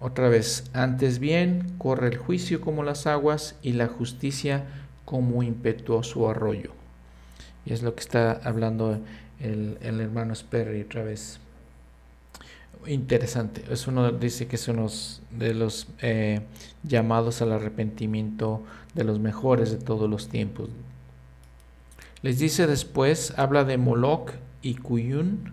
[0.00, 4.64] Otra vez, antes bien corre el juicio como las aguas y la justicia
[5.04, 6.72] como impetuoso arroyo.
[7.64, 8.98] Y es lo que está hablando
[9.38, 11.38] el, hermano Sperry otra vez.
[12.86, 13.64] Interesante.
[13.70, 14.86] Es uno, dice que es uno
[15.30, 16.40] de los eh,
[16.82, 18.62] llamados al arrepentimiento
[18.94, 20.70] de los mejores de todos los tiempos.
[22.22, 25.52] Les dice después, habla de Moloch y Cuyun,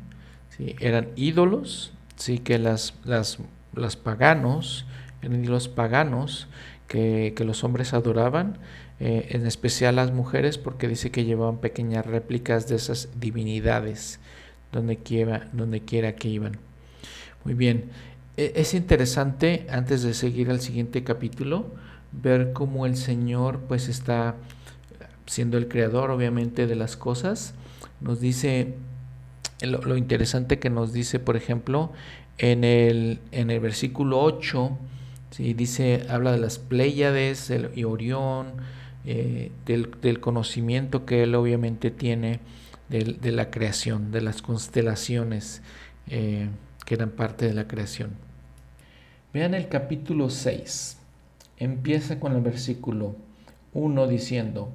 [0.49, 0.75] ¿sí?
[0.79, 3.39] eran ídolos, sí que las, las
[3.77, 4.85] los paganos,
[5.21, 6.47] los paganos
[6.87, 8.57] que, los hombres adoraban,
[8.99, 14.19] eh, en especial las mujeres, porque dice que llevaban pequeñas réplicas de esas divinidades
[14.71, 16.57] donde quiera, donde quiera que iban.
[17.43, 17.91] Muy bien,
[18.35, 21.67] e, es interesante, antes de seguir al siguiente capítulo,
[22.11, 24.35] ver cómo el Señor pues está
[25.25, 27.53] siendo el creador obviamente de las cosas.
[28.01, 28.75] Nos dice
[29.61, 31.91] lo, interesante que nos dice, por ejemplo,
[32.37, 34.77] en el, en el versículo 8,
[35.31, 35.53] ¿sí?
[35.53, 38.53] dice, habla de las Pléyades y Orión,
[39.05, 42.39] eh, del, conocimiento que él obviamente tiene
[42.89, 45.61] de, la creación, de las constelaciones
[46.07, 46.49] eh,
[46.87, 48.11] que eran parte de la creación.
[49.33, 50.97] Vean el capítulo 6.
[51.57, 53.17] Empieza con el versículo
[53.73, 54.71] 1 diciendo,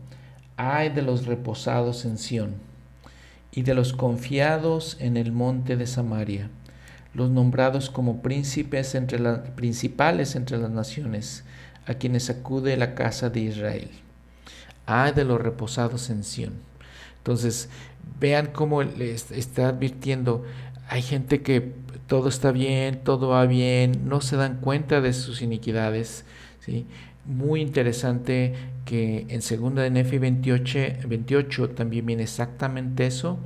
[0.58, 2.56] ay de los reposados en Sión
[3.50, 6.50] y de los confiados en el monte de Samaria
[7.14, 11.44] los nombrados como príncipes entre las principales entre las naciones,
[11.86, 13.90] a quienes acude la casa de Israel.
[14.86, 16.54] Ay de los reposados en Sión.
[17.18, 17.68] Entonces,
[18.18, 20.44] vean cómo está advirtiendo,
[20.92, 21.72] hay gente que
[22.06, 26.26] todo está bien, todo va bien, no se dan cuenta de sus iniquidades,
[26.60, 26.84] ¿sí?
[27.24, 28.52] Muy interesante
[28.84, 33.38] que en segunda de Nefi 28, 28 también viene exactamente eso,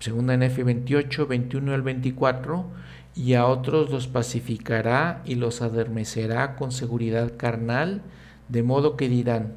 [0.00, 2.66] Segunda Nefi 28, 21 al 24,
[3.14, 8.02] y a otros los pacificará y los adormecerá con seguridad carnal,
[8.48, 9.52] de modo que dirán,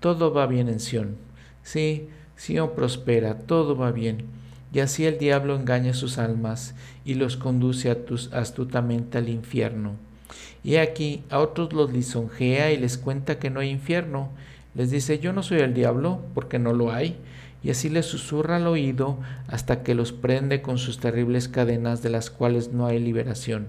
[0.00, 1.16] todo va bien en Sión.
[1.62, 4.45] Sí, Sión prospera, todo va bien.
[4.76, 7.96] Y así el diablo engaña sus almas y los conduce
[8.30, 9.94] astutamente al infierno.
[10.62, 14.28] Y aquí a otros los lisonjea y les cuenta que no hay infierno.
[14.74, 17.16] Les dice, yo no soy el diablo, porque no lo hay
[17.62, 22.10] y así les susurra al oído hasta que los prende con sus terribles cadenas de
[22.10, 23.68] las cuales no hay liberación.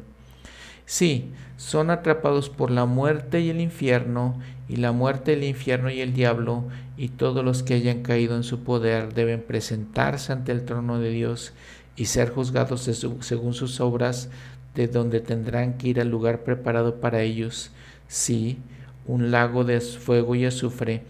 [0.85, 6.01] Sí, son atrapados por la muerte y el infierno, y la muerte, el infierno y
[6.01, 6.65] el diablo,
[6.97, 11.09] y todos los que hayan caído en su poder deben presentarse ante el trono de
[11.09, 11.53] Dios
[11.95, 14.29] y ser juzgados según sus obras,
[14.75, 17.71] de donde tendrán que ir al lugar preparado para ellos,
[18.07, 18.59] sí,
[19.07, 21.03] un lago de fuego y azufre,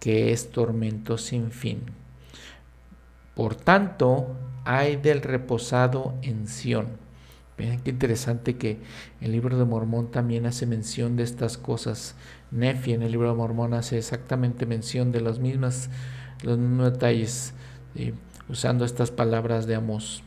[0.00, 1.80] que es tormento sin fin.
[3.34, 6.88] Por tanto, hay del reposado en Sión.
[7.56, 8.78] Vean qué interesante que
[9.20, 12.16] el libro de Mormón también hace mención de estas cosas.
[12.54, 15.90] Nefi en el libro de Mormón hace exactamente mención de los mismos,
[16.42, 16.58] los
[16.92, 17.52] detalles,
[18.48, 20.22] usando estas palabras de Amos.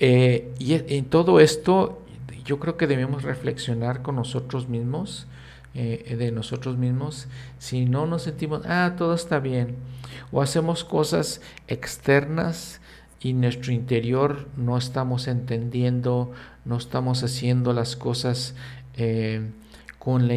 [0.00, 2.02] Eh, y en todo esto,
[2.44, 5.26] yo creo que debemos reflexionar con nosotros mismos
[5.74, 7.26] eh, de nosotros mismos
[7.58, 9.74] si no nos sentimos, ah, todo está bien,
[10.30, 12.80] o hacemos cosas externas
[13.20, 16.30] y nuestro interior no estamos entendiendo,
[16.64, 18.54] no estamos haciendo las cosas
[18.96, 19.50] eh,
[20.04, 20.34] con la,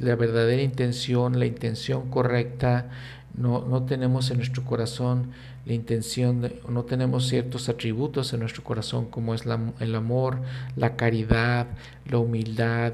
[0.00, 2.88] la, verdadera intención, la intención correcta,
[3.34, 5.32] no, no tenemos en nuestro corazón
[5.66, 9.42] la intención, no tenemos ciertos atributos en nuestro corazón como es
[9.80, 10.38] el amor,
[10.76, 11.66] la caridad,
[12.08, 12.92] la humildad,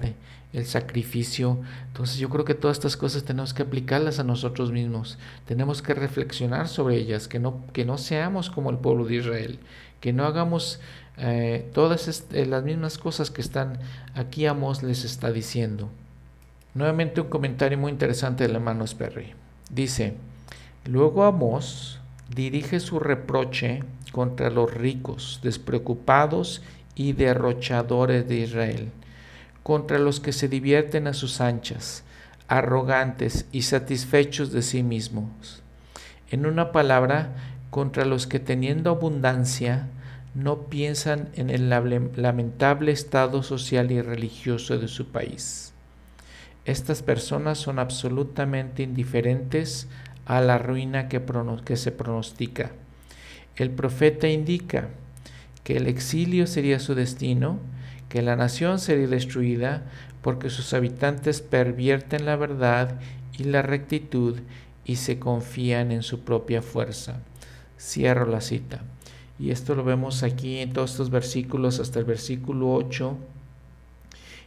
[0.55, 1.59] el sacrificio.
[1.89, 5.19] Entonces yo creo que todas estas cosas tenemos que aplicarlas a nosotros mismos.
[5.47, 9.59] Tenemos que reflexionar sobre ellas, que no, que no seamos como el pueblo de Israel,
[10.01, 10.81] que no hagamos
[11.19, 13.79] eh, todas las mismas cosas que están
[14.15, 15.91] aquí Amos les está diciendo.
[16.75, 19.35] Nuevamente un comentario muy interesante del hermano Sperry.
[19.71, 20.15] Dice,
[20.85, 22.01] luego Amos
[22.35, 26.63] dirige su reproche contra los ricos, despreocupados
[26.97, 28.91] y derrochadores de Israel,
[29.63, 32.03] contra los que se divierten a sus anchas,
[32.49, 35.63] arrogantes y satisfechos de sí mismos.
[36.31, 37.37] En una palabra,
[37.71, 39.89] contra los que teniendo abundancia
[40.35, 45.74] no piensan en el lamentable estado social y religioso de su país.
[46.65, 49.89] Estas personas son absolutamente indiferentes
[50.27, 52.73] a la ruina que, se pronostica.
[53.57, 54.89] El profeta indica
[55.63, 57.59] que el exilio sería su destino,
[58.09, 59.85] que la nación sería destruida
[60.23, 62.99] porque sus habitantes pervierten la verdad
[63.39, 64.41] y la rectitud
[64.87, 67.21] y se confían en su propia fuerza.
[67.79, 68.83] Cierro la cita.
[69.39, 73.19] Y esto lo vemos aquí en todos estos versículos hasta el versículo 8.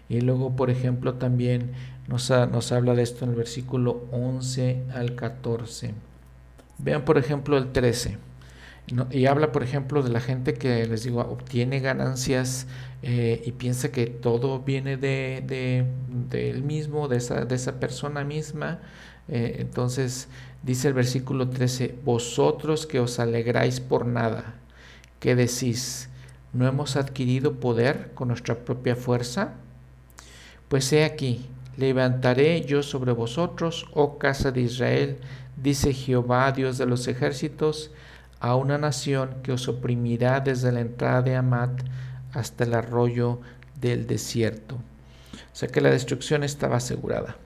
[0.10, 1.74] Y luego, por ejemplo, también
[2.08, 5.94] nos, habla de esto en el versículo 11 al 14.
[6.80, 8.18] Vean, por ejemplo, el 13
[9.12, 12.68] y habla, por ejemplo, de la gente que, les digo, obtiene ganancias
[13.04, 15.44] eh, y piensa que todo viene de,
[16.30, 18.80] de, él mismo, de esa, de esa persona misma.
[19.28, 20.30] Eh, entonces
[20.64, 24.56] dice el versículo 13, vosotros que os alegráis por nada,
[25.20, 26.08] ¿qué decís?
[26.54, 29.56] ¿No hemos adquirido poder con nuestra propia fuerza?
[30.70, 31.46] Pues he aquí,
[31.78, 35.18] levantaré yo sobre vosotros, oh casa de Israel,
[35.56, 37.92] dice Jehová, Dios de los ejércitos,
[38.40, 41.82] a una nación que os oprimirá desde la entrada de Amat
[42.34, 43.40] hasta el arroyo
[43.80, 44.76] del desierto.
[44.76, 47.38] O sea que la destrucción estaba asegurada.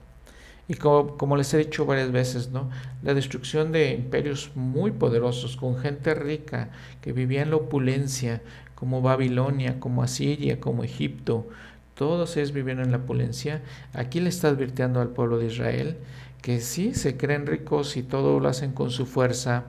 [0.68, 2.70] Y como, les he dicho varias veces, ¿no?
[3.02, 6.70] la destrucción de imperios muy poderosos, con gente rica
[7.00, 8.42] que vivía en la opulencia,
[8.74, 11.48] como Babilonia, como Asiria, como Egipto,
[11.94, 13.62] todos ellos vivían en la opulencia.
[13.92, 15.98] Aquí le está advirtiendo al pueblo de Israel
[16.42, 19.64] que sí se creen ricos y todo lo hacen con su fuerza,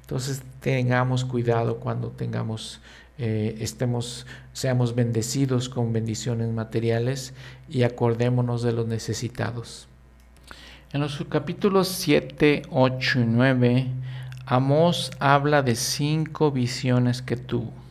[0.00, 2.80] entonces tengamos cuidado cuando tengamos,
[3.16, 7.32] eh, estemos, seamos bendecidos con bendiciones materiales
[7.68, 9.88] y acordémonos de los necesitados.
[10.92, 13.86] En los capítulos 7, 8 y 9,
[14.46, 17.85] Amós habla de cinco visiones que tuvo.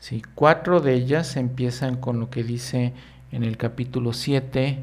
[0.00, 0.22] ¿Sí?
[0.34, 2.94] Cuatro de ellas empiezan con lo que dice
[3.30, 4.78] en el capítulo 7,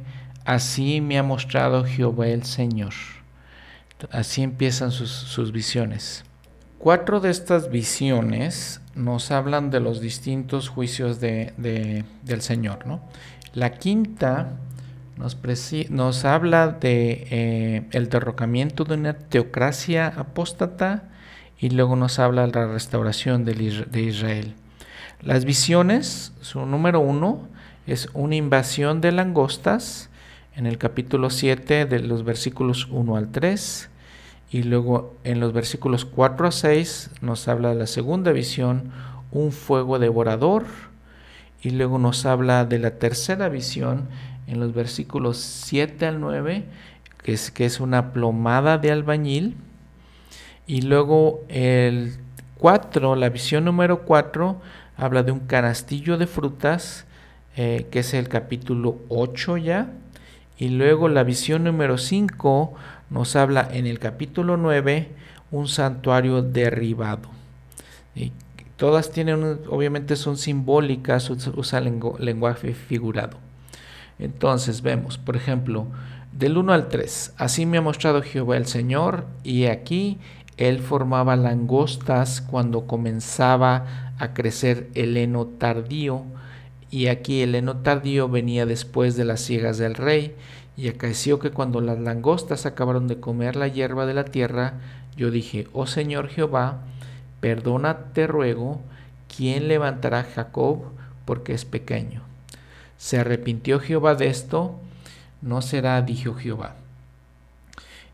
[0.46, 2.94] así me ha mostrado Jehová el Señor.
[4.12, 6.24] Así empiezan sus, sus visiones.
[6.78, 12.86] Cuatro de estas visiones nos hablan de los distintos juicios de, del Señor.
[12.86, 13.02] ¿no?
[13.56, 14.52] La quinta
[15.18, 15.38] nos,
[15.90, 21.10] nos habla de eh, el derrocamiento de una teocracia apóstata
[21.58, 24.54] y luego nos habla de la restauración de Israel.
[25.22, 27.48] Las visiones, su número uno,
[27.88, 30.10] es una invasión de langostas
[30.56, 33.90] en el capítulo 7 de los versículos 1 al 3
[34.52, 38.92] y luego en los versículos 4 a 6 nos habla de la segunda visión,
[39.32, 40.66] un fuego devorador.
[41.64, 44.08] Y luego nos habla de la tercera visión
[44.46, 46.64] en los versículos 7 al 9,
[47.24, 49.58] que es, que es una plomada de albañil.
[50.68, 52.18] Y luego el
[52.60, 54.62] 4, la visión número 4,
[54.98, 57.06] habla de un canastillo de frutas,
[57.56, 59.92] eh, que es el capítulo 8 ya.
[60.58, 62.74] Y luego la visión número 5
[63.10, 65.10] nos habla en el capítulo 9
[65.52, 67.30] un santuario derribado.
[68.16, 68.32] Y
[68.76, 73.38] todas tienen, obviamente son simbólicas, usan lenguaje figurado.
[74.20, 75.88] Entonces vemos, por ejemplo,
[76.32, 80.20] del 1 al 3, así me ha mostrado Jehová el Señor, y aquí
[80.58, 86.24] él formaba langostas cuando comenzaba a crecer el heno tardío,
[86.90, 90.36] y aquí el heno tardío venía después de las ciegas del rey,
[90.76, 94.74] y acaeció que cuando las langostas acabaron de comer la hierba de la tierra,
[95.16, 96.82] yo dije, oh Señor Jehová,
[97.40, 98.82] perdona te ruego,
[99.36, 100.84] ¿quién levantará a Jacob
[101.26, 102.22] porque es pequeño?
[102.98, 104.76] Se arrepintió Jehová de esto,
[105.42, 106.76] no será, dijo Jehová.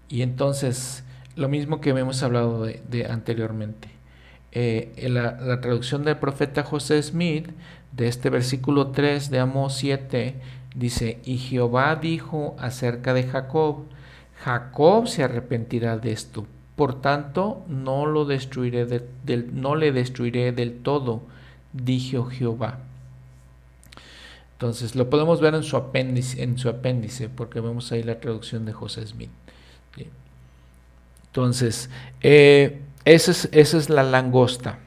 [0.09, 1.03] Y entonces,
[1.35, 3.89] lo mismo que hemos hablado de, anteriormente.
[4.51, 7.49] Eh, la, traducción del profeta José Smith
[7.91, 10.35] de este versículo 3 de Amós 7
[10.75, 13.83] Dice, y Jehová dijo acerca de Jacob,
[14.43, 19.03] Jacob se arrepentirá de esto, por tanto no, lo destruiré
[19.53, 21.21] no le destruiré del todo,
[21.73, 22.79] dijo Jehová.
[24.53, 28.65] Entonces lo podemos ver en su apéndice, en su apéndice porque vemos ahí la traducción
[28.65, 29.29] de José Smith.
[31.33, 31.89] Entonces,
[32.21, 34.77] eh, esa, es, la langosta.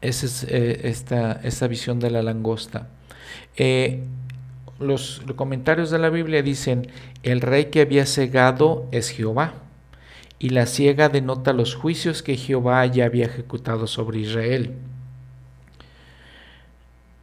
[0.00, 2.86] Esa es eh, esta, visión de la langosta.
[3.56, 4.04] Eh,
[4.78, 6.86] los, comentarios de la Biblia dicen,
[7.24, 9.54] el rey que había cegado es Jehová,
[10.38, 14.74] y la ciega denota los juicios que Jehová ya había ejecutado sobre Israel.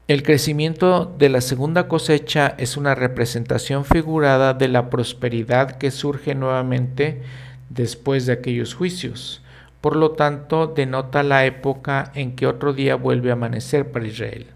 [0.10, 6.36] El crecimiento de la segunda cosecha es una representación figurada de la prosperidad que surge
[6.36, 7.22] nuevamente
[7.74, 9.42] después de aquellos juicios.
[9.80, 14.48] Por lo tanto, denota la época en que otro día vuelve a amanecer para Israel.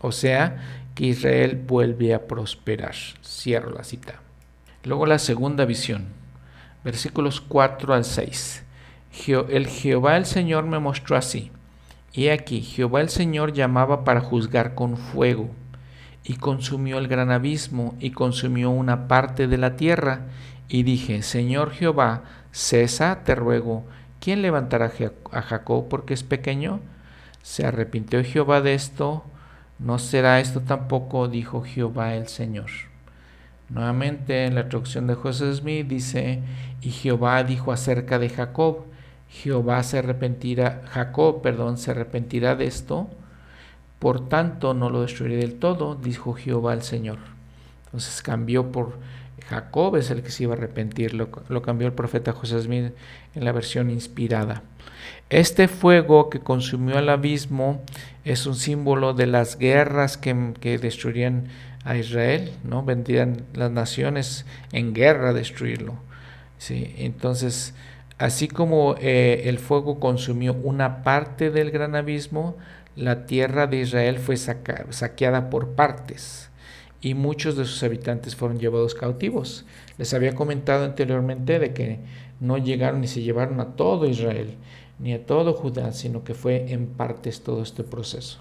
[0.00, 2.94] O sea, que Israel vuelve a prosperar.
[3.22, 4.20] Cierro la cita.
[4.84, 6.06] Luego la segunda visión,
[6.84, 8.64] versículos 4 al 6.
[9.48, 11.50] El Jehová el Señor me mostró así.
[12.12, 15.50] Y aquí, Jehová el Señor llamaba para juzgar con fuego,
[16.24, 20.28] y consumió el gran abismo, y consumió una parte de la tierra.
[20.68, 22.22] Y dije, Señor Jehová,
[22.52, 23.84] cesa, te ruego,
[24.20, 24.92] ¿quién levantará
[25.32, 26.80] a Jacob porque es pequeño?
[27.42, 29.24] Se arrepintió Jehová de esto,
[29.78, 32.70] no será esto tampoco, dijo Jehová el Señor.
[33.68, 36.42] Nuevamente en la traducción de José Smith dice,
[36.82, 38.84] y Jehová dijo acerca de Jacob,
[39.28, 43.08] Jehová se arrepentirá, Jacob, perdón, se arrepentirá de esto,
[44.00, 47.18] por tanto no lo destruiré del todo, dijo Jehová el Señor.
[47.86, 48.98] Entonces cambió por
[49.48, 52.92] Jacob es el que se iba a arrepentir, lo, cambió el profeta José Smith
[53.34, 54.62] en la versión inspirada.
[55.28, 57.82] Este fuego que consumió el abismo
[58.24, 61.48] es un símbolo de las guerras que, que destruirían
[61.84, 62.82] a Israel, ¿no?
[62.84, 65.94] Vendrían las naciones en guerra a destruirlo.
[66.58, 66.94] ¿sí?
[66.98, 67.74] Entonces,
[68.18, 72.56] así como eh, el fuego consumió una parte del gran abismo,
[72.96, 76.49] la tierra de Israel fue saqueada por partes
[77.00, 79.64] y muchos de sus habitantes fueron llevados cautivos.
[79.98, 82.00] Les había comentado anteriormente de que
[82.40, 84.54] no llegaron ni se llevaron a todo Israel,
[84.98, 88.38] ni a todo Judá, sino que fue en partes todo este proceso.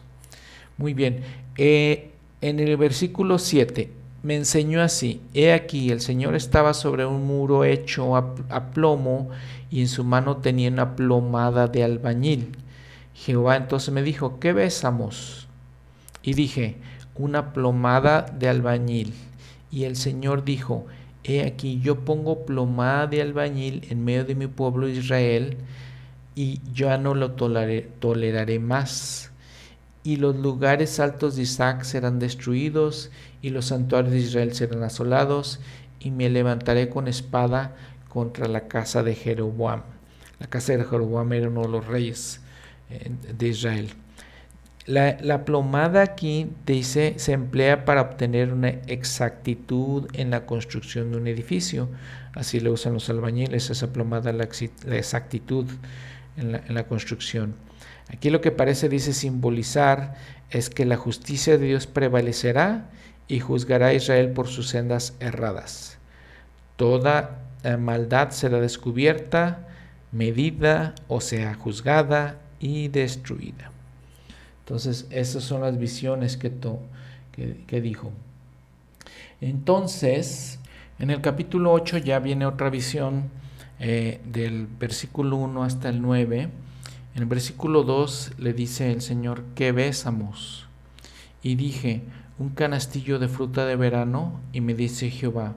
[0.77, 1.21] Muy bien,
[1.57, 3.91] eh, en el versículo 7
[4.23, 9.29] me enseñó así, he aquí, el Señor estaba sobre un muro hecho a, a plomo
[9.71, 12.57] y en su mano tenía una plomada de albañil.
[13.13, 15.47] Jehová entonces me dijo, ¿qué besamos?
[16.21, 16.77] Y dije,
[17.19, 19.13] una plomada de albañil.
[19.69, 20.87] Y el Señor dijo,
[21.23, 25.57] He aquí yo pongo plomada de albañil en medio de mi pueblo Israel,
[26.33, 29.31] y ya no lo toleraré, más.
[30.03, 33.11] Y los lugares altos de Isaac serán destruidos,
[33.41, 35.59] y los santuarios de Israel serán asolados,
[35.99, 37.75] y me levantaré con espada
[38.07, 39.81] contra la casa de Jeroboam.
[40.39, 42.39] La casa de Jeroboam era uno de los reyes
[42.89, 43.89] eh, de Israel.
[44.89, 51.27] La, plomada aquí dice se emplea para obtener una exactitud en la construcción de un
[51.27, 51.89] edificio.
[52.33, 55.67] Así lo usan los albañiles, esa plomada, la, exactitud
[56.37, 57.53] en la, construcción.
[58.11, 60.15] Aquí lo que parece dice simbolizar
[60.49, 62.89] es que la justicia de Dios prevalecerá
[63.27, 65.99] y juzgará a Israel por sus sendas erradas.
[66.77, 69.67] Toda eh, maldad será descubierta,
[70.11, 73.69] medida, o sea, juzgada y destruida.
[74.69, 78.11] Entonces, esas son las visiones que, dijo.
[79.41, 80.59] Entonces,
[80.99, 83.31] en el capítulo 8 ya viene otra visión
[83.79, 86.41] eh, del versículo 1 hasta el 9.
[87.15, 90.67] En el versículo 2 le dice el Señor, ¿qué besamos?
[91.41, 92.03] Y dije,
[92.37, 95.55] un canastillo de fruta de verano, y me dice Jehová,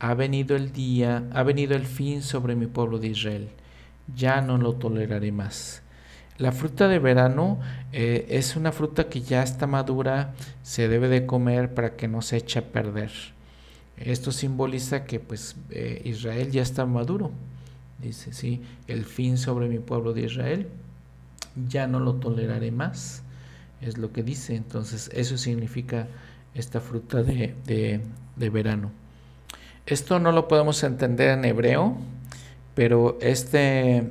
[0.00, 3.50] ha venido el día, ha venido el fin sobre mi pueblo de Israel,
[4.16, 5.81] ya no lo toleraré más.
[6.38, 7.60] La fruta de verano
[7.92, 12.22] eh, es una fruta que ya está madura, se debe de comer para que no
[12.22, 13.10] se eche a perder.
[13.96, 17.30] Esto simboliza que pues eh, Israel ya está maduro.
[17.98, 20.68] Dice, sí, el fin sobre mi pueblo de Israel,
[21.68, 23.22] ya no lo toleraré más,
[23.80, 24.56] es lo que dice.
[24.56, 26.08] Entonces eso significa
[26.54, 28.90] esta fruta de, de verano.
[29.84, 31.96] Esto no lo podemos entender en hebreo,
[32.74, 34.08] pero este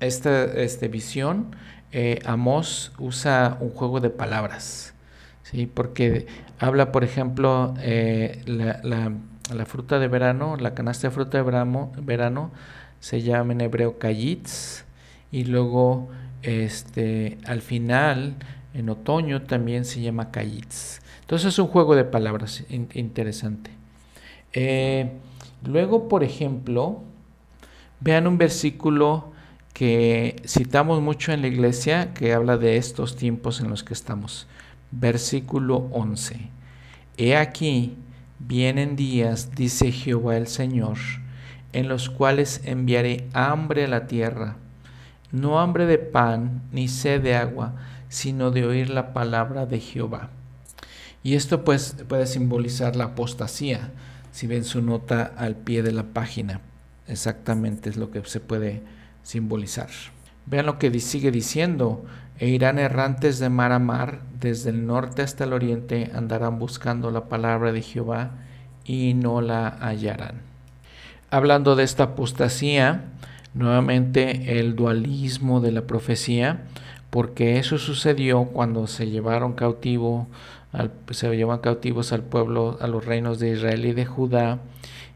[0.00, 1.56] esta este, visión,
[1.92, 4.94] eh, Amos usa un juego de palabras,
[5.42, 5.66] ¿sí?
[5.66, 6.26] porque
[6.58, 12.50] habla, por ejemplo, eh, la, fruta de verano, la canasta de fruta de verano, verano
[13.00, 14.84] se llama en hebreo kayitz,
[15.30, 16.08] y luego
[16.42, 18.36] este, al final,
[18.74, 21.00] en otoño, también se llama kayitz.
[21.20, 23.70] Entonces es un juego de palabras interesante.
[24.52, 25.10] Eh,
[25.64, 27.02] luego, por ejemplo,
[28.00, 29.32] vean un versículo
[29.78, 34.48] que citamos mucho en la iglesia que habla de estos tiempos en los que estamos.
[34.90, 36.50] Versículo 11.
[37.16, 37.96] He aquí,
[38.40, 40.98] vienen días, dice Jehová el Señor,
[41.72, 44.56] en los cuales enviaré hambre a la tierra,
[45.30, 47.76] no hambre de pan ni sed de agua,
[48.08, 50.30] sino de oír la palabra de Jehová.
[51.22, 53.92] Y esto pues puede simbolizar la apostasía,
[54.32, 56.62] si ven su nota al pie de la página.
[57.06, 58.82] Exactamente es lo que se puede
[59.28, 59.90] simbolizar.
[60.46, 62.02] Vean lo que sigue diciendo,
[62.38, 67.10] e irán errantes de mar a mar, desde el norte hasta el oriente, andarán buscando
[67.10, 68.30] la palabra de Jehová
[68.86, 70.40] y no la hallarán.
[71.30, 73.04] Hablando de esta apostasía,
[73.52, 76.62] nuevamente el dualismo de la profecía,
[77.10, 80.26] porque eso sucedió cuando se llevaron cautivo
[81.10, 84.60] se llevan cautivos al pueblo, a los reinos de Israel y de Judá,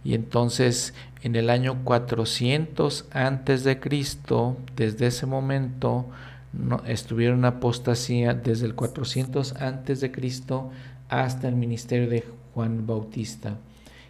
[0.05, 6.07] y entonces en el año 400 antes de Cristo, desde ese momento,
[6.53, 10.70] no, estuvieron apostasía desde el 400 antes de Cristo
[11.09, 13.57] hasta el ministerio de Juan Bautista,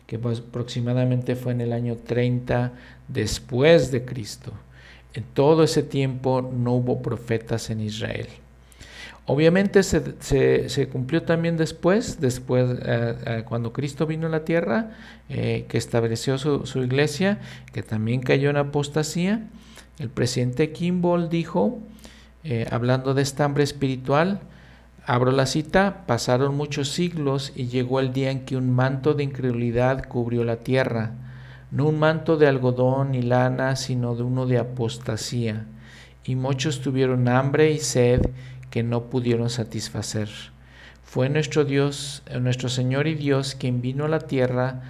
[0.07, 2.73] que aproximadamente fue en el año 30
[3.09, 4.53] después de Cristo.
[5.15, 8.29] En todo ese tiempo no hubo profetas en Israel.
[9.25, 14.91] Obviamente se, cumplió también después, después eh, eh, cuando Cristo vino a la tierra,
[15.29, 17.39] eh, que estableció su, su, iglesia,
[17.73, 19.47] que también cayó en apostasía.
[20.01, 21.79] El presidente Kimball dijo,
[22.71, 24.41] hablando de esta hambre espiritual,
[25.07, 29.23] abro la cita, pasaron muchos siglos y llegó el día en que un manto de
[29.23, 31.13] incredulidad cubrió la tierra,
[31.71, 35.67] no un manto de algodón ni lana, sino de uno de apostasía.
[36.25, 38.23] Y muchos tuvieron hambre y sed,
[38.73, 40.31] que no pudieron satisfacer.
[41.05, 44.81] Fue nuestro Dios, eh, nuestro Señor y Dios quien vino a la tierra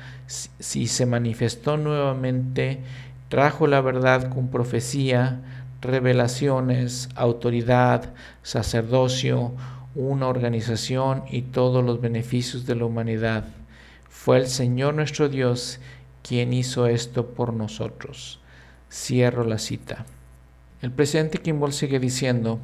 [0.75, 2.79] y se manifestó nuevamente,
[3.29, 5.41] trajo la verdad con profecía,
[5.81, 8.15] revelaciones, autoridad,
[8.45, 9.53] sacerdocio,
[9.97, 13.47] una organización y todos los beneficios de la humanidad.
[14.09, 15.81] Fue el Señor nuestro Dios
[16.23, 18.39] quien hizo esto por nosotros.
[18.93, 20.07] Cierro la cita.
[20.83, 22.61] El presidente Kimball sigue diciendo,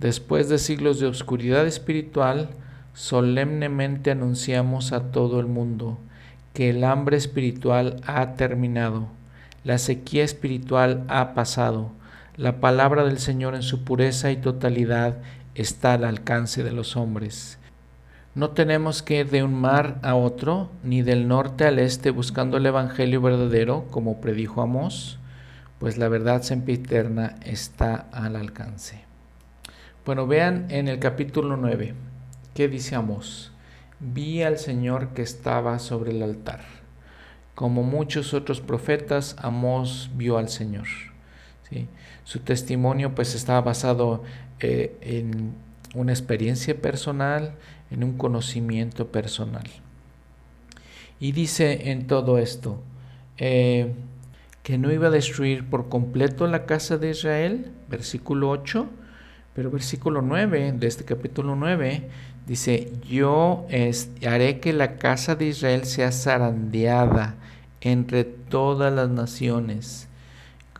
[0.00, 2.48] Después de siglos de oscuridad espiritual,
[2.94, 5.98] solemnemente anunciamos a todo el mundo
[6.54, 9.08] que el hambre espiritual ha terminado,
[9.62, 11.90] la sequía espiritual ha pasado,
[12.38, 15.18] la palabra del Señor en su pureza y totalidad
[15.54, 17.58] está al alcance de los hombres.
[18.34, 22.56] No tenemos que ir de un mar a otro, ni del norte al este buscando
[22.56, 25.18] el Evangelio verdadero, como predijo Amós,
[25.78, 29.09] pues la verdad sempiterna está al alcance.
[30.06, 31.92] Bueno, vean en el capítulo 9,
[32.54, 33.52] ¿qué dice Amós?
[33.98, 36.62] Vi al Señor que estaba sobre el altar.
[37.54, 40.86] Como muchos otros profetas, Amós vio al Señor.
[42.24, 44.24] Su testimonio pues estaba basado
[44.58, 45.52] eh, en
[45.94, 47.56] una experiencia personal,
[47.90, 49.68] en un conocimiento personal.
[51.20, 52.82] Y dice en todo esto
[53.36, 53.92] eh,
[54.62, 58.88] que no iba a destruir por completo la casa de Israel, versículo 8,
[59.54, 62.08] pero versículo 9 de este capítulo 9
[62.46, 63.66] dice, yo
[64.26, 67.34] haré que la casa de Israel sea zarandeada
[67.80, 70.08] entre todas las naciones,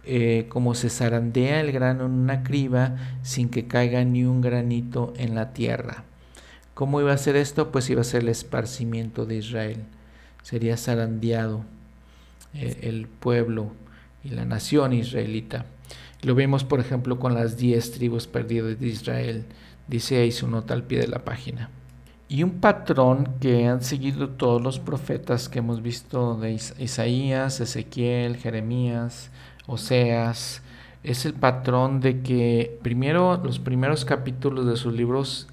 [0.05, 5.12] eh, como se zarandea el grano en una criba sin que caiga ni un granito
[5.16, 6.05] en la tierra.
[6.75, 7.71] ¿Cómo iba a ser esto?
[7.71, 9.85] Pues iba a ser el esparcimiento de Israel.
[10.43, 11.64] Sería zarandeado
[12.55, 13.73] eh, el pueblo
[14.25, 15.66] y la nación israelita.
[16.23, 19.47] Lo vemos, por ejemplo, con las diez tribus perdidas de Israel.
[19.89, 21.71] Dice ahí su nota al pie de la página.
[22.29, 28.37] Y un patrón que han seguido todos los profetas que hemos visto de Isaías, Ezequiel,
[28.37, 29.31] Jeremías,
[29.66, 30.62] Oseas,
[31.03, 35.49] es el patrón de que primero los primeros capítulos de sus libros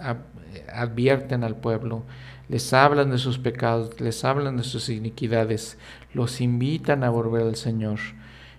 [0.71, 2.03] advierten al pueblo,
[2.49, 5.77] les hablan de sus pecados, les hablan de sus iniquidades,
[6.13, 7.99] los invitan a volver al Señor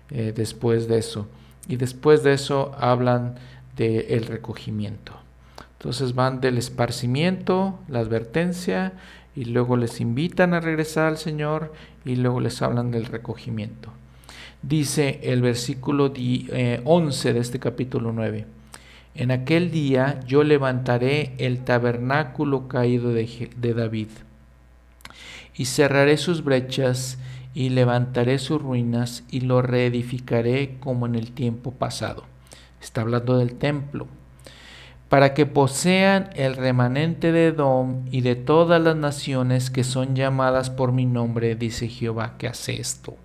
[0.09, 1.27] eh, después de eso
[1.69, 3.35] y después de eso hablan
[3.77, 5.13] del recogimiento.
[5.77, 8.93] Entonces van del esparcimiento, la advertencia,
[9.35, 11.71] y luego les invitan a regresar al Señor
[12.03, 13.93] y luego les hablan del recogimiento.
[14.61, 18.45] Dice el versículo 11 eh, de este capítulo 9.
[19.15, 24.09] En aquel día yo levantaré el tabernáculo caído de, de David
[25.55, 27.19] y cerraré sus brechas
[27.59, 32.23] y levantaré sus ruinas y lo reedificaré como en el tiempo pasado.
[32.81, 34.07] Está hablando del templo.
[35.09, 40.69] Para que posean el remanente de Edom y de todas las naciones que son llamadas
[40.69, 43.17] por mi nombre, dice Jehová, que hace esto.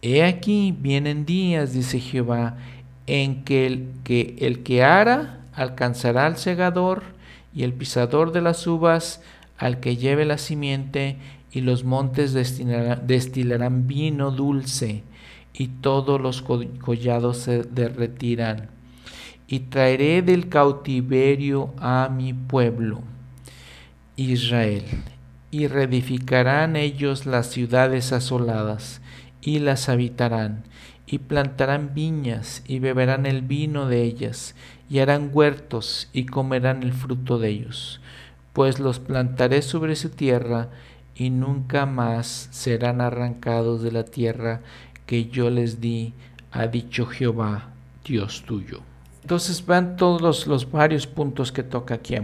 [0.00, 2.56] He aquí vienen días, dice Jehová,
[3.06, 7.02] en que el que, el que ara alcanzará al segador
[7.54, 9.20] y el pisador de las uvas
[9.58, 11.18] al que lleve la simiente
[11.54, 15.04] y los montes destilarán vino dulce,
[15.52, 18.70] y todos los collados se derretirán.
[19.46, 23.02] y traeré del cautiverio a mi pueblo,
[24.16, 24.84] Israel,
[25.50, 29.00] y reedificarán ellos las ciudades asoladas,
[29.42, 30.64] y las habitarán,
[31.06, 34.54] y plantarán viñas, y beberán el vino de ellas,
[34.88, 38.00] y harán huertos, y comerán el fruto de ellos,
[38.54, 40.70] pues los plantaré sobre su tierra,
[41.16, 44.60] y nunca más serán arrancados de la tierra
[45.06, 46.14] que yo les di,
[46.50, 47.70] ha dicho Jehová,
[48.04, 48.80] Dios tuyo.
[49.22, 52.14] Entonces van todos los, varios puntos que toca aquí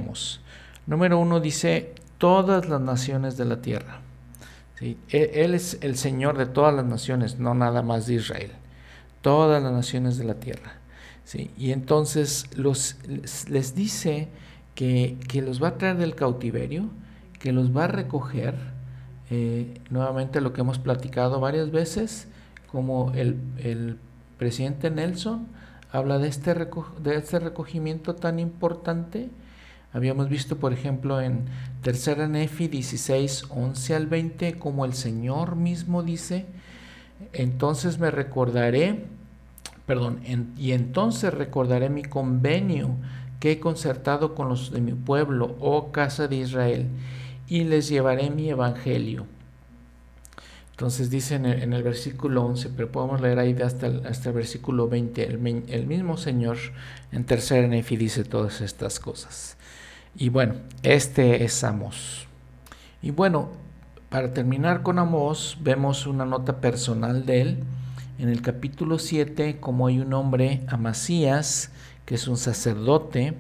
[0.86, 4.01] Número uno dice, todas las naciones de la tierra.
[4.78, 4.99] ¿Sí?
[5.09, 8.51] E, él, es el Señor de todas las naciones, no nada más de Israel.
[9.22, 10.74] Todas las naciones de la tierra.
[11.24, 11.51] ¿Sí?
[11.57, 12.97] Y entonces los,
[13.49, 14.28] les dice
[14.74, 16.91] que, los va a traer del cautiverio,
[17.38, 18.55] que los va a recoger.
[19.31, 22.28] Eh, nuevamente lo que hemos platicado varias veces,
[22.70, 23.97] como el, el
[24.39, 25.47] presidente Nelson
[25.93, 29.28] habla de este, de este recogimiento tan importante.
[29.93, 31.47] Habíamos visto, por ejemplo, en
[31.83, 36.47] Tercera Nefi 16, 11 al 20, como el Señor mismo dice,
[37.33, 39.05] entonces me recordaré,
[39.87, 40.20] perdón,
[40.57, 42.95] y entonces recordaré mi convenio
[43.41, 46.87] que he concertado con los de mi pueblo, oh casa de Israel,
[47.51, 49.26] y les llevaré mi evangelio
[50.80, 54.88] entonces dice en el, versículo 11, pero podemos leer ahí hasta el, hasta el versículo
[54.88, 56.57] 20, el, mismo Señor
[57.12, 59.59] en tercera Nefi dice todas estas cosas.
[60.16, 62.26] Y bueno, este es Amos.
[63.03, 63.51] Y bueno,
[64.09, 67.59] para terminar con Amos, vemos una nota personal de él.
[68.18, 71.72] En el capítulo 7, como hay un hombre, Amasías,
[72.07, 73.34] que es un sacerdote,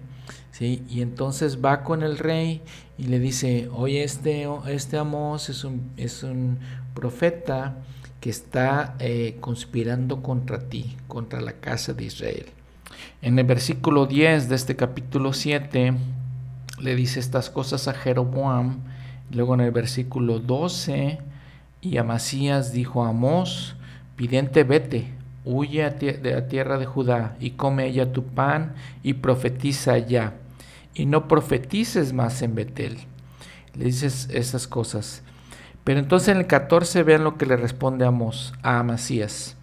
[0.52, 0.82] ¿sí?
[0.88, 2.62] y entonces va con el rey
[2.98, 6.58] y le dice, oye, este, este Amos es un, es un
[6.94, 7.76] profeta
[8.20, 12.46] que está eh, conspirando contra ti, contra la casa de Israel.
[13.22, 15.94] En el versículo 10 de este capítulo 7
[16.80, 18.80] le dice estas cosas a Jeroboam.
[19.30, 21.18] Luego en el versículo 12,
[21.80, 23.76] y Amasías dijo a Amós,
[24.16, 25.12] pidente vete,
[25.44, 30.34] huye de la tierra de Judá y come ella tu pan y profetiza allá.
[30.94, 32.98] Y no profetices más en Betel.
[33.74, 35.22] Le dices esas cosas.
[35.84, 39.56] Pero entonces en el 14 vean lo que le responde Amos a Amasías.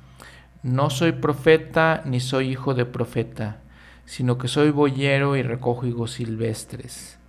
[0.63, 3.61] No soy profeta ni soy hijo de profeta,
[4.05, 7.19] sino que soy boyero y recojo higos silvestres.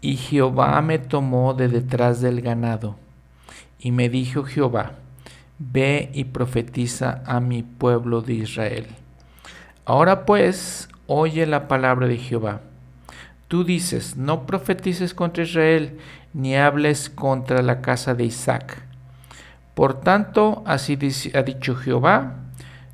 [0.00, 2.96] Y Jehová me tomó de detrás del ganado.
[3.78, 5.01] Y me dijo Jehová,
[5.58, 8.86] ve y profetiza a mi pueblo de Israel.
[9.84, 12.60] Ahora pues, oye la palabra de Jehová.
[13.48, 15.98] Tú dices, no profetices contra Israel,
[16.32, 18.82] ni hables contra la casa de Isaac.
[19.74, 20.98] Por tanto, así
[21.34, 22.36] ha dicho Jehová,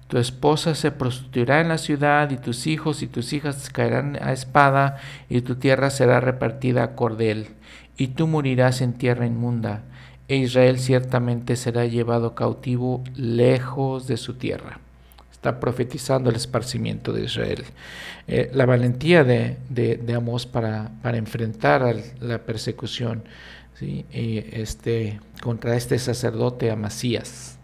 [0.09, 4.33] tu esposa se prostituirá en la ciudad, y tus hijos y tus hijas caerán a
[4.33, 4.97] espada,
[5.29, 7.49] y tu tierra será repartida a cordel,
[7.97, 9.83] y tú morirás en tierra inmunda,
[10.29, 14.81] e Israel ciertamente será llevado cautivo lejos de su tierra
[15.39, 17.65] está profetizando el esparcimiento de Israel.
[18.27, 23.23] Eh, la valentía de, de, Amós para, enfrentar la persecución
[23.81, 27.57] este, contra este sacerdote Amasías.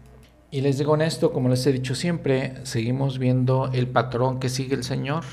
[0.51, 4.47] Y les digo en esto, como les he dicho siempre, seguimos viendo el patrón que
[4.47, 5.25] sigue el Señor.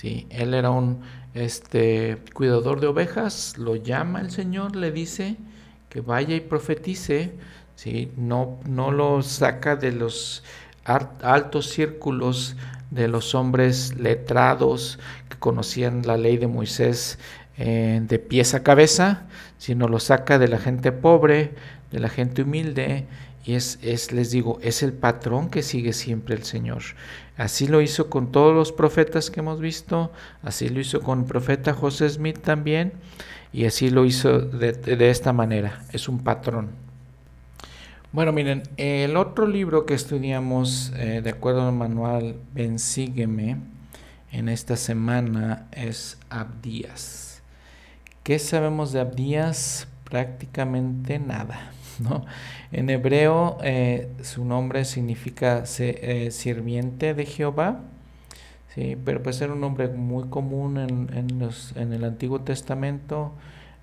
[0.00, 1.00] Él era un
[1.34, 5.36] este, cuidador de ovejas, lo llama el Señor, le dice
[5.94, 7.30] que vaya y profetice,
[7.76, 8.10] ¿sí?
[8.16, 10.42] no, no lo saca de los
[10.84, 12.56] altos círculos
[12.90, 17.20] de los hombres letrados que conocían la ley de Moisés
[17.58, 21.54] eh, de pies a cabeza, sino lo saca de la gente pobre,
[21.92, 23.06] de la gente humilde,
[23.44, 26.82] y es, es, les digo, es el patrón que sigue siempre el Señor.
[27.36, 30.10] Así lo hizo con todos los profetas que hemos visto,
[30.42, 32.94] así lo hizo con el profeta José Smith también,
[33.54, 36.70] y así lo hizo de, esta manera, es un patrón.
[38.10, 43.58] Bueno, miren, el otro libro que estudiamos eh, de acuerdo al manual Ven Sígueme
[44.32, 47.42] en esta semana es Abdías.
[48.24, 49.86] ¿Qué sabemos de Abdías?
[50.02, 51.70] Prácticamente nada.
[52.00, 52.26] ¿no?
[52.72, 57.82] En hebreo eh, su nombre significa eh, sirviente de Jehová,
[58.74, 58.96] ¿sí?
[59.04, 63.32] pero puede ser un nombre muy común en, los, en el Antiguo Testamento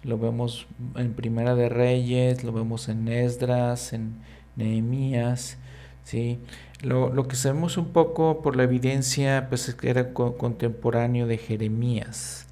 [0.04, 4.16] lo vemos en Primera de Reyes, lo vemos en Esdras, en
[4.56, 5.58] Nehemías,
[6.04, 6.40] ¿sí?
[6.82, 11.38] Lo, lo que sabemos un poco por la evidencia, pues es que era contemporáneo de
[11.38, 12.48] Jeremías,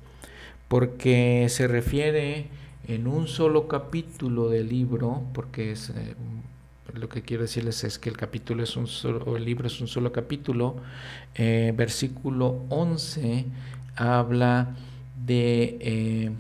[0.68, 2.48] porque se refiere
[2.88, 6.16] en un solo capítulo del libro, porque es, eh,
[6.94, 10.12] lo que quiero decirles es que el capítulo es un solo, libro es un solo
[10.12, 10.78] capítulo.
[11.36, 13.46] Eh, versículo 11
[13.96, 14.76] habla
[15.26, 16.32] de, eh,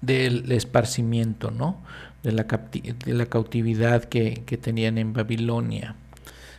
[0.00, 1.80] del esparcimiento, ¿no?
[2.22, 5.94] De la, de la cautividad que, tenían en Babilonia.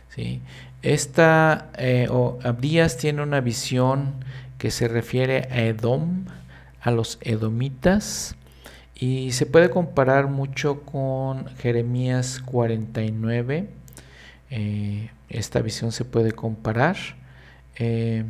[0.08, 0.40] ¿sí?
[0.82, 2.08] Esta, eh,
[2.42, 4.24] Abdías tiene una visión
[4.58, 6.24] que se refiere a Edom,
[6.80, 8.34] a los edomitas,
[9.02, 13.68] y se puede comparar mucho con Jeremías 49.
[14.50, 16.96] Eh, esta visión se puede comparar.
[17.74, 18.22] Eh,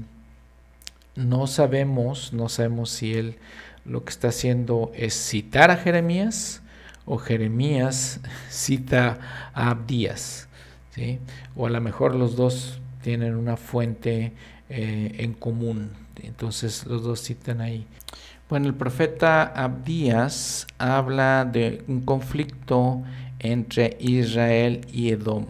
[1.14, 3.36] no sabemos, no sabemos si él
[3.84, 6.62] lo que está haciendo es citar a Jeremías
[7.04, 10.48] o Jeremías cita a Abdías.
[10.94, 11.18] ¿sí?
[11.54, 14.32] O a lo mejor los dos tienen una fuente
[14.70, 15.90] eh, en común.
[16.22, 17.86] Entonces los dos citan ahí.
[18.52, 23.02] Bueno, el profeta Abdías habla de un conflicto
[23.38, 25.46] entre Israel y Edom.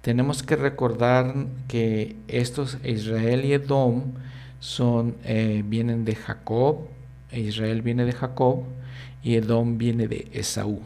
[0.00, 4.14] Tenemos que recordar que estos Israel y Edom
[4.58, 6.88] son, eh, vienen de Jacob,
[7.30, 8.64] Israel viene de Jacob
[9.22, 10.82] y Edom viene de Esaú.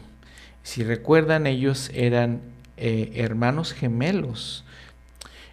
[0.61, 2.41] Si recuerdan, ellos eran
[2.77, 4.63] eh, hermanos gemelos,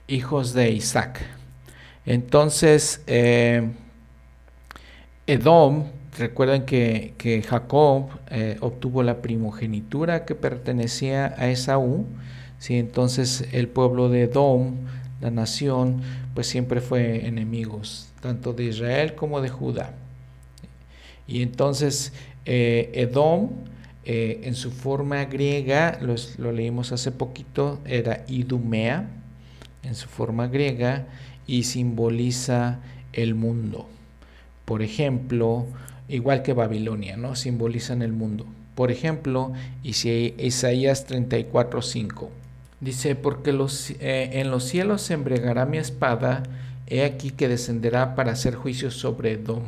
[0.07, 1.25] hijos de Isaac.
[2.05, 3.71] Entonces, eh,
[5.29, 5.85] Edom,
[6.19, 12.07] recuerden que, Jacob eh, obtuvo la primogenitura que pertenecía a Esaú,
[12.59, 12.75] ¿sí?
[12.77, 14.79] entonces el pueblo de Edom,
[15.21, 16.03] la nación,
[16.35, 19.95] pues siempre fue enemigos, tanto de Israel como de Judá.
[21.29, 22.13] Y entonces
[22.45, 23.51] eh, Edom,
[24.05, 29.09] eh, en su forma griega, lo leímos hace poquito, era Idumea,
[29.85, 31.07] en su forma griega,
[31.47, 32.81] y simboliza
[33.13, 33.89] el mundo.
[34.65, 35.67] Por ejemplo,
[36.09, 37.37] igual que Babilonia, ¿no?
[37.37, 38.47] Simbolizan el mundo.
[38.75, 39.53] Por ejemplo,
[39.83, 42.29] Isaías 34:5
[42.83, 43.57] dice, porque
[44.01, 46.43] eh, en los cielos se embregará mi espada,
[46.89, 49.63] he aquí que descenderá para hacer juicio sobre Edom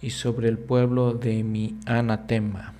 [0.00, 2.74] y sobre el pueblo de mi anatema.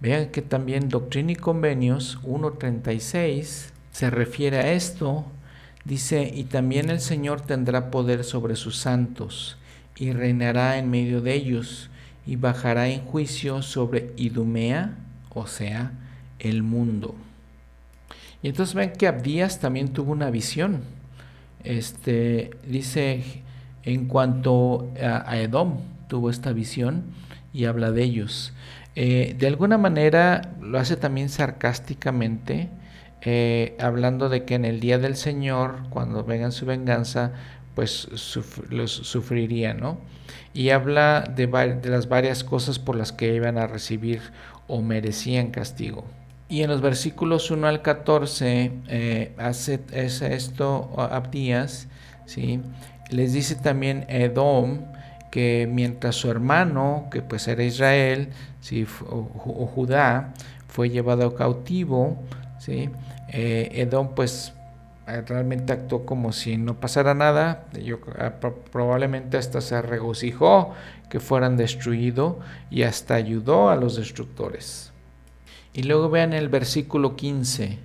[0.00, 5.24] Vean que también Doctrina y Convenios 1.36 se refiere a esto.
[5.84, 9.57] Dice, y también el Señor tendrá poder sobre sus santos
[9.98, 11.90] y reinará en medio de ellos
[12.26, 14.96] y bajará en juicio sobre Idumea,
[15.30, 15.92] o sea,
[16.38, 17.14] el mundo.
[18.42, 20.82] Y entonces ven que Abdías también tuvo una visión.
[21.64, 23.42] Este dice
[23.82, 25.78] en cuanto a, Edom
[26.08, 27.04] tuvo esta visión
[27.52, 28.52] y habla de ellos.
[28.94, 32.68] Eh, de alguna manera lo hace también sarcásticamente,
[33.22, 37.32] eh, hablando de que en el día del Señor, cuando vengan su venganza,
[37.78, 38.08] pues
[38.70, 39.98] los sufriría, ¿no?
[40.52, 41.46] Y habla de,
[41.84, 44.20] las varias cosas por las que iban a recibir
[44.66, 46.04] o merecían castigo.
[46.48, 51.86] Y en los versículos 1 al 14 eh, hace, esto Abdías,
[52.26, 52.58] ¿sí?
[53.10, 54.80] Les dice también Edom
[55.30, 58.88] que mientras su hermano, que pues era Israel, ¿sí?
[59.08, 59.22] o,
[59.72, 60.34] Judá,
[60.66, 62.20] fue llevado cautivo,
[62.58, 62.90] ¿sí?
[63.28, 64.52] Eh, Edom pues
[65.26, 67.66] realmente actuó como si no pasara nada.
[67.82, 68.34] Yo, ah,
[68.70, 70.74] probablemente hasta se regocijó
[71.08, 72.36] que fueran destruidos
[72.70, 74.92] y hasta ayudó a los destructores.
[75.72, 77.78] Y luego vean el versículo 15,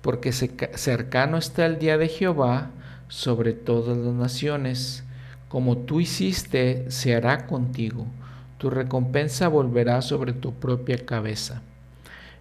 [0.00, 2.70] porque cercano está el día de Jehová
[3.08, 5.04] sobre todas las naciones.
[5.48, 8.06] Como tú hiciste, se hará contigo.
[8.58, 11.62] Tu recompensa volverá sobre tu propia cabeza.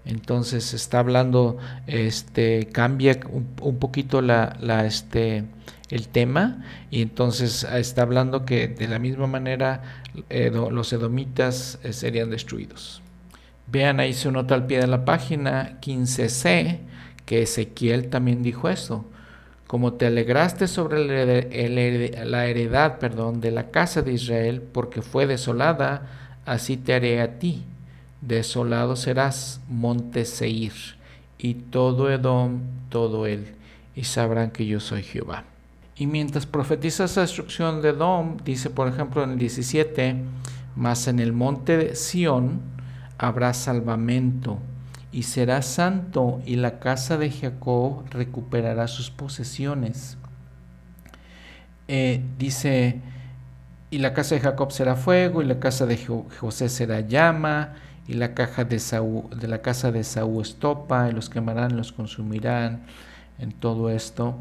[0.05, 5.45] Entonces está hablando, este, cambia un, poquito la, este,
[5.89, 9.83] el tema y entonces está hablando que de la misma manera
[10.29, 13.01] los edomitas eh, serían destruidos.
[13.67, 16.79] Vean ahí se nota al pie de la página 15c
[17.25, 19.05] que Ezequiel también dijo eso.
[19.67, 21.05] Como te alegraste sobre
[22.25, 26.07] la heredad perdón, de la casa de Israel porque fue desolada,
[26.45, 27.63] así te haré a ti
[28.21, 30.73] desolado serás, monte Seir,
[31.37, 33.55] y todo Edom, todo él,
[33.95, 35.43] y sabrán que yo soy Jehová.
[35.95, 40.15] Y mientras profetiza esa destrucción de Edom, dice por ejemplo en el 17,
[40.75, 42.61] mas en el monte de Sión
[43.17, 44.59] habrá salvamento,
[45.11, 50.17] y será santo, y la casa de Jacob recuperará sus posesiones.
[51.87, 53.01] Eh, dice,
[53.89, 55.97] y la casa de Jacob será fuego, y la casa de
[56.39, 57.73] José será llama,
[58.07, 58.81] y la caja de,
[59.35, 62.83] de la casa de Saúl estopa, y los quemarán, los consumirán,
[63.39, 64.35] en todo esto.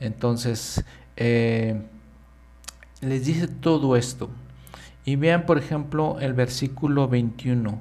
[0.00, 0.84] Entonces,
[1.16, 1.82] eh,
[3.00, 4.30] les dice todo esto.
[5.04, 7.78] Y vean, por ejemplo, el versículo 21.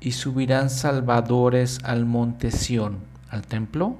[0.00, 2.98] Y subirán salvadores al monte Sión,
[3.30, 3.96] al templo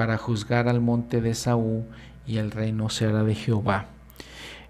[0.00, 1.84] para juzgar al monte de Saúl
[2.26, 3.84] y el reino será de Jehová.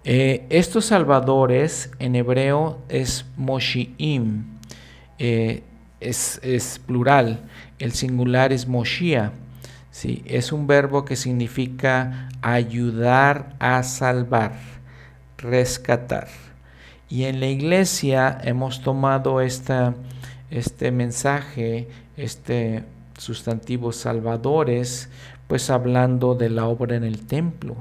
[0.03, 4.50] Eh, estos salvadores en hebreo es Moshiim,
[5.23, 5.61] eh,
[5.99, 7.41] es, plural,
[7.77, 9.33] el singular es Moshia,
[9.91, 10.23] ¿sí?
[10.25, 14.53] es un verbo que significa ayudar a salvar,
[15.37, 16.27] rescatar.
[17.07, 22.83] Y en la iglesia hemos tomado este mensaje, este
[23.19, 25.07] sustantivo salvadores,
[25.47, 27.75] pues hablando de la obra en el templo,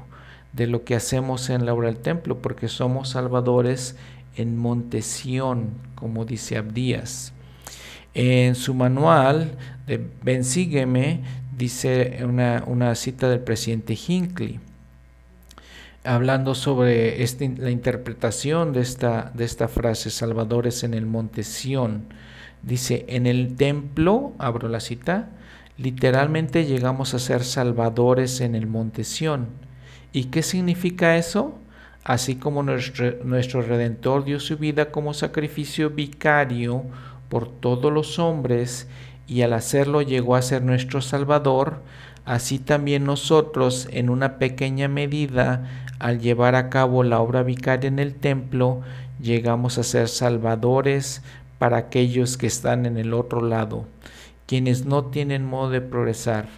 [0.53, 3.97] de lo que hacemos en la obra del templo, porque somos salvadores
[4.41, 7.33] en Montesión, como dice Abdías.
[8.15, 11.23] En su manual de Ven sígueme,
[11.57, 14.61] dice una, una cita del presidente Hinckley
[16.05, 22.05] hablando sobre este, la interpretación de esta, de esta frase, salvadores en el monte Sión.
[22.63, 25.31] Dice, en el templo, abro la cita,
[25.79, 29.49] literalmente llegamos a ser salvadores en el monte Sión.
[30.13, 31.59] ¿Y qué significa eso?
[32.05, 36.85] Así como nuestro, Redentor dio su vida como sacrificio vicario
[37.29, 38.89] por todos los hombres
[39.27, 41.83] y al hacerlo llegó a ser nuestro Salvador,
[42.25, 47.99] así también nosotros en una pequeña medida al llevar a cabo la obra vicaria en
[47.99, 48.81] el templo,
[49.21, 51.23] llegamos a ser salvadores
[51.59, 53.85] para aquellos que están en el otro lado,
[54.47, 56.49] quienes no tienen modo de progresar,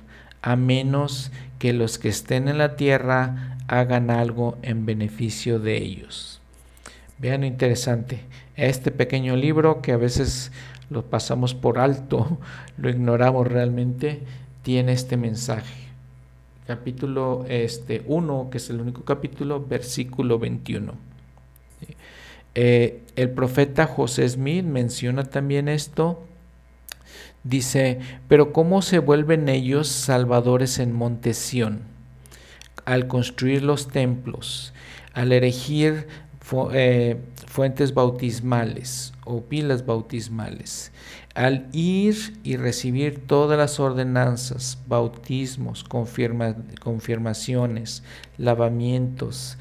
[0.41, 6.41] a menos que los que estén en la tierra hagan algo en beneficio de ellos.
[7.19, 8.21] Vean interesante,
[8.55, 10.53] este pequeño libro que a veces
[10.91, 12.39] lo pasamos por alto,
[12.77, 14.21] lo ignoramos realmente,
[14.63, 15.83] tiene este mensaje
[16.67, 20.95] capítulo este, 1, que es el único capítulo, versículo 21.
[22.55, 26.23] Eh, el profeta José Smith menciona también esto.
[27.43, 27.99] Dice,
[28.29, 31.92] pero ¿cómo se vuelven ellos salvadores en Montesión?
[32.85, 34.73] Al construir los templos,
[35.13, 36.07] al erigir
[36.73, 40.93] eh, fuentes bautismales o pilas bautismales,
[41.35, 48.03] al ir y recibir todas las ordenanzas, bautismos, confirmaciones,
[48.37, 49.57] lavamientos,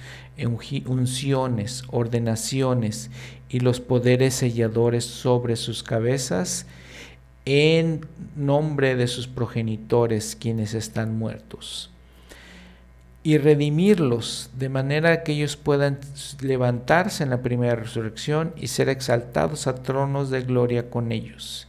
[0.85, 3.09] unciones, ordenaciones
[3.47, 6.65] y los poderes selladores sobre sus cabezas,
[7.45, 8.05] en
[8.35, 11.90] nombre de sus progenitores quienes están muertos
[13.23, 15.99] y redimirlos de manera que ellos puedan
[16.41, 21.67] levantarse en la primera resurrección y ser exaltados a tronos de gloria con ellos.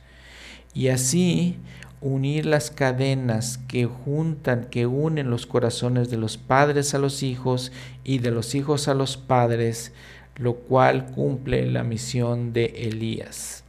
[0.72, 1.58] Y así
[2.00, 7.70] unir las cadenas que juntan, que unen los corazones de los padres a los hijos
[8.02, 9.92] y de los hijos a los padres,
[10.36, 13.62] lo cual cumple la misión de Elías.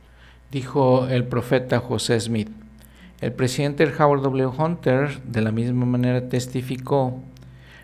[0.52, 2.50] Dijo el profeta José Smith.
[3.22, 4.48] El presidente Howard W.
[4.58, 7.22] Hunter de la misma manera testificó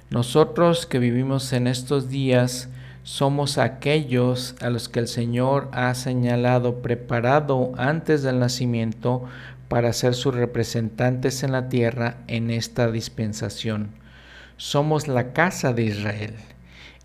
[0.09, 2.69] nosotros que vivimos en estos días
[3.03, 9.25] somos aquellos a los que el Señor ha señalado, preparado antes del nacimiento
[9.67, 13.91] para ser sus representantes en la tierra en esta dispensación.
[14.57, 16.35] Somos la casa de Israel.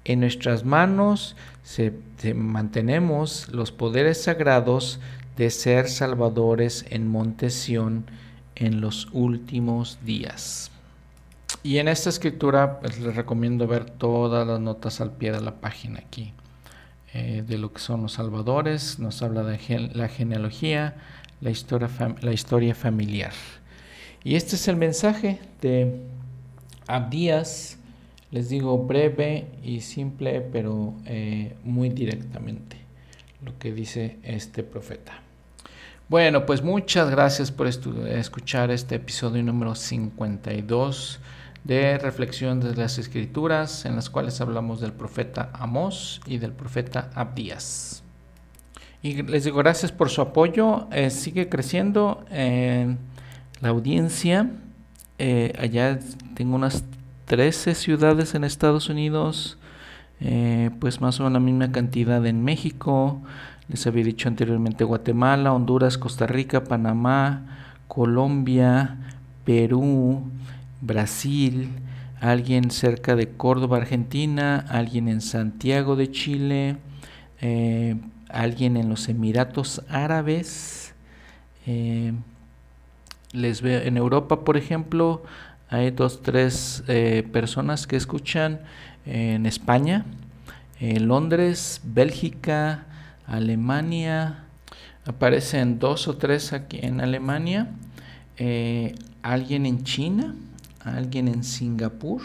[0.04, 1.92] En nuestras manos se,
[2.34, 4.98] mantenemos los poderes sagrados
[5.36, 7.48] de ser salvadores en Monte
[8.56, 10.70] en los últimos días.
[11.62, 15.60] Y en esta escritura pues, les recomiendo ver todas las notas al pie de la
[15.60, 16.32] página aquí.
[17.16, 20.96] Eh, de lo que son los salvadores, nos habla de la genealogía,
[21.40, 21.88] la historia,
[22.20, 23.32] la historia familiar.
[24.24, 26.00] Y este es el mensaje de
[26.88, 27.78] Abdías,
[28.32, 32.78] les digo breve y simple, pero eh, muy directamente
[33.44, 35.12] lo que dice este profeta.
[36.08, 41.20] Bueno, pues muchas gracias por escuchar este episodio número 52
[41.64, 47.10] de reflexión de las escrituras en las cuales hablamos del profeta Amós y del profeta
[47.14, 48.02] Abdías.
[49.02, 52.98] Y les digo gracias por su apoyo, eh, sigue creciendo en
[53.60, 54.50] la audiencia.
[55.18, 55.98] Eh, allá
[56.34, 56.84] tengo unas
[57.26, 59.58] 13 ciudades en Estados Unidos,
[60.20, 63.20] eh, pues más o menos la misma cantidad en México.
[63.68, 68.98] Les había dicho anteriormente Guatemala, Honduras, Costa Rica, Panamá, Colombia,
[69.44, 70.22] Perú,
[70.84, 71.70] Brasil,
[72.20, 76.76] alguien cerca de Córdoba, Argentina, alguien en Santiago de Chile,
[77.40, 77.96] eh,
[78.28, 80.94] alguien en los Emiratos Árabes.
[81.66, 82.12] Eh,
[83.32, 85.22] les veo en Europa, por ejemplo,
[85.70, 88.60] hay dos, tres eh, personas que escuchan
[89.06, 90.04] en España,
[90.80, 92.84] Londres, Bélgica,
[93.26, 94.44] Alemania.
[95.06, 97.68] Aparecen dos o tres aquí en Alemania
[99.24, 100.34] alguien en China,
[100.84, 102.22] alguien en Singapur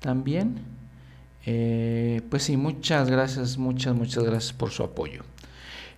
[0.00, 0.60] también.
[1.46, 5.22] Eh, pues sí, muchas gracias, muchas, muchas gracias por su apoyo.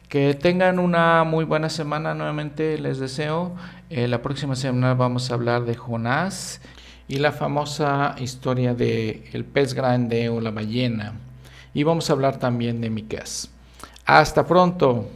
[0.09, 3.55] Que tengan una muy buena semana nuevamente, les deseo.
[3.91, 6.61] Eh, la próxima semana vamos a hablar de Jonás
[7.09, 11.15] y la famosa historia de el pez grande o la ballena.
[11.75, 13.51] Y vamos a hablar también de Miqueas.
[14.05, 15.09] Hasta pronto.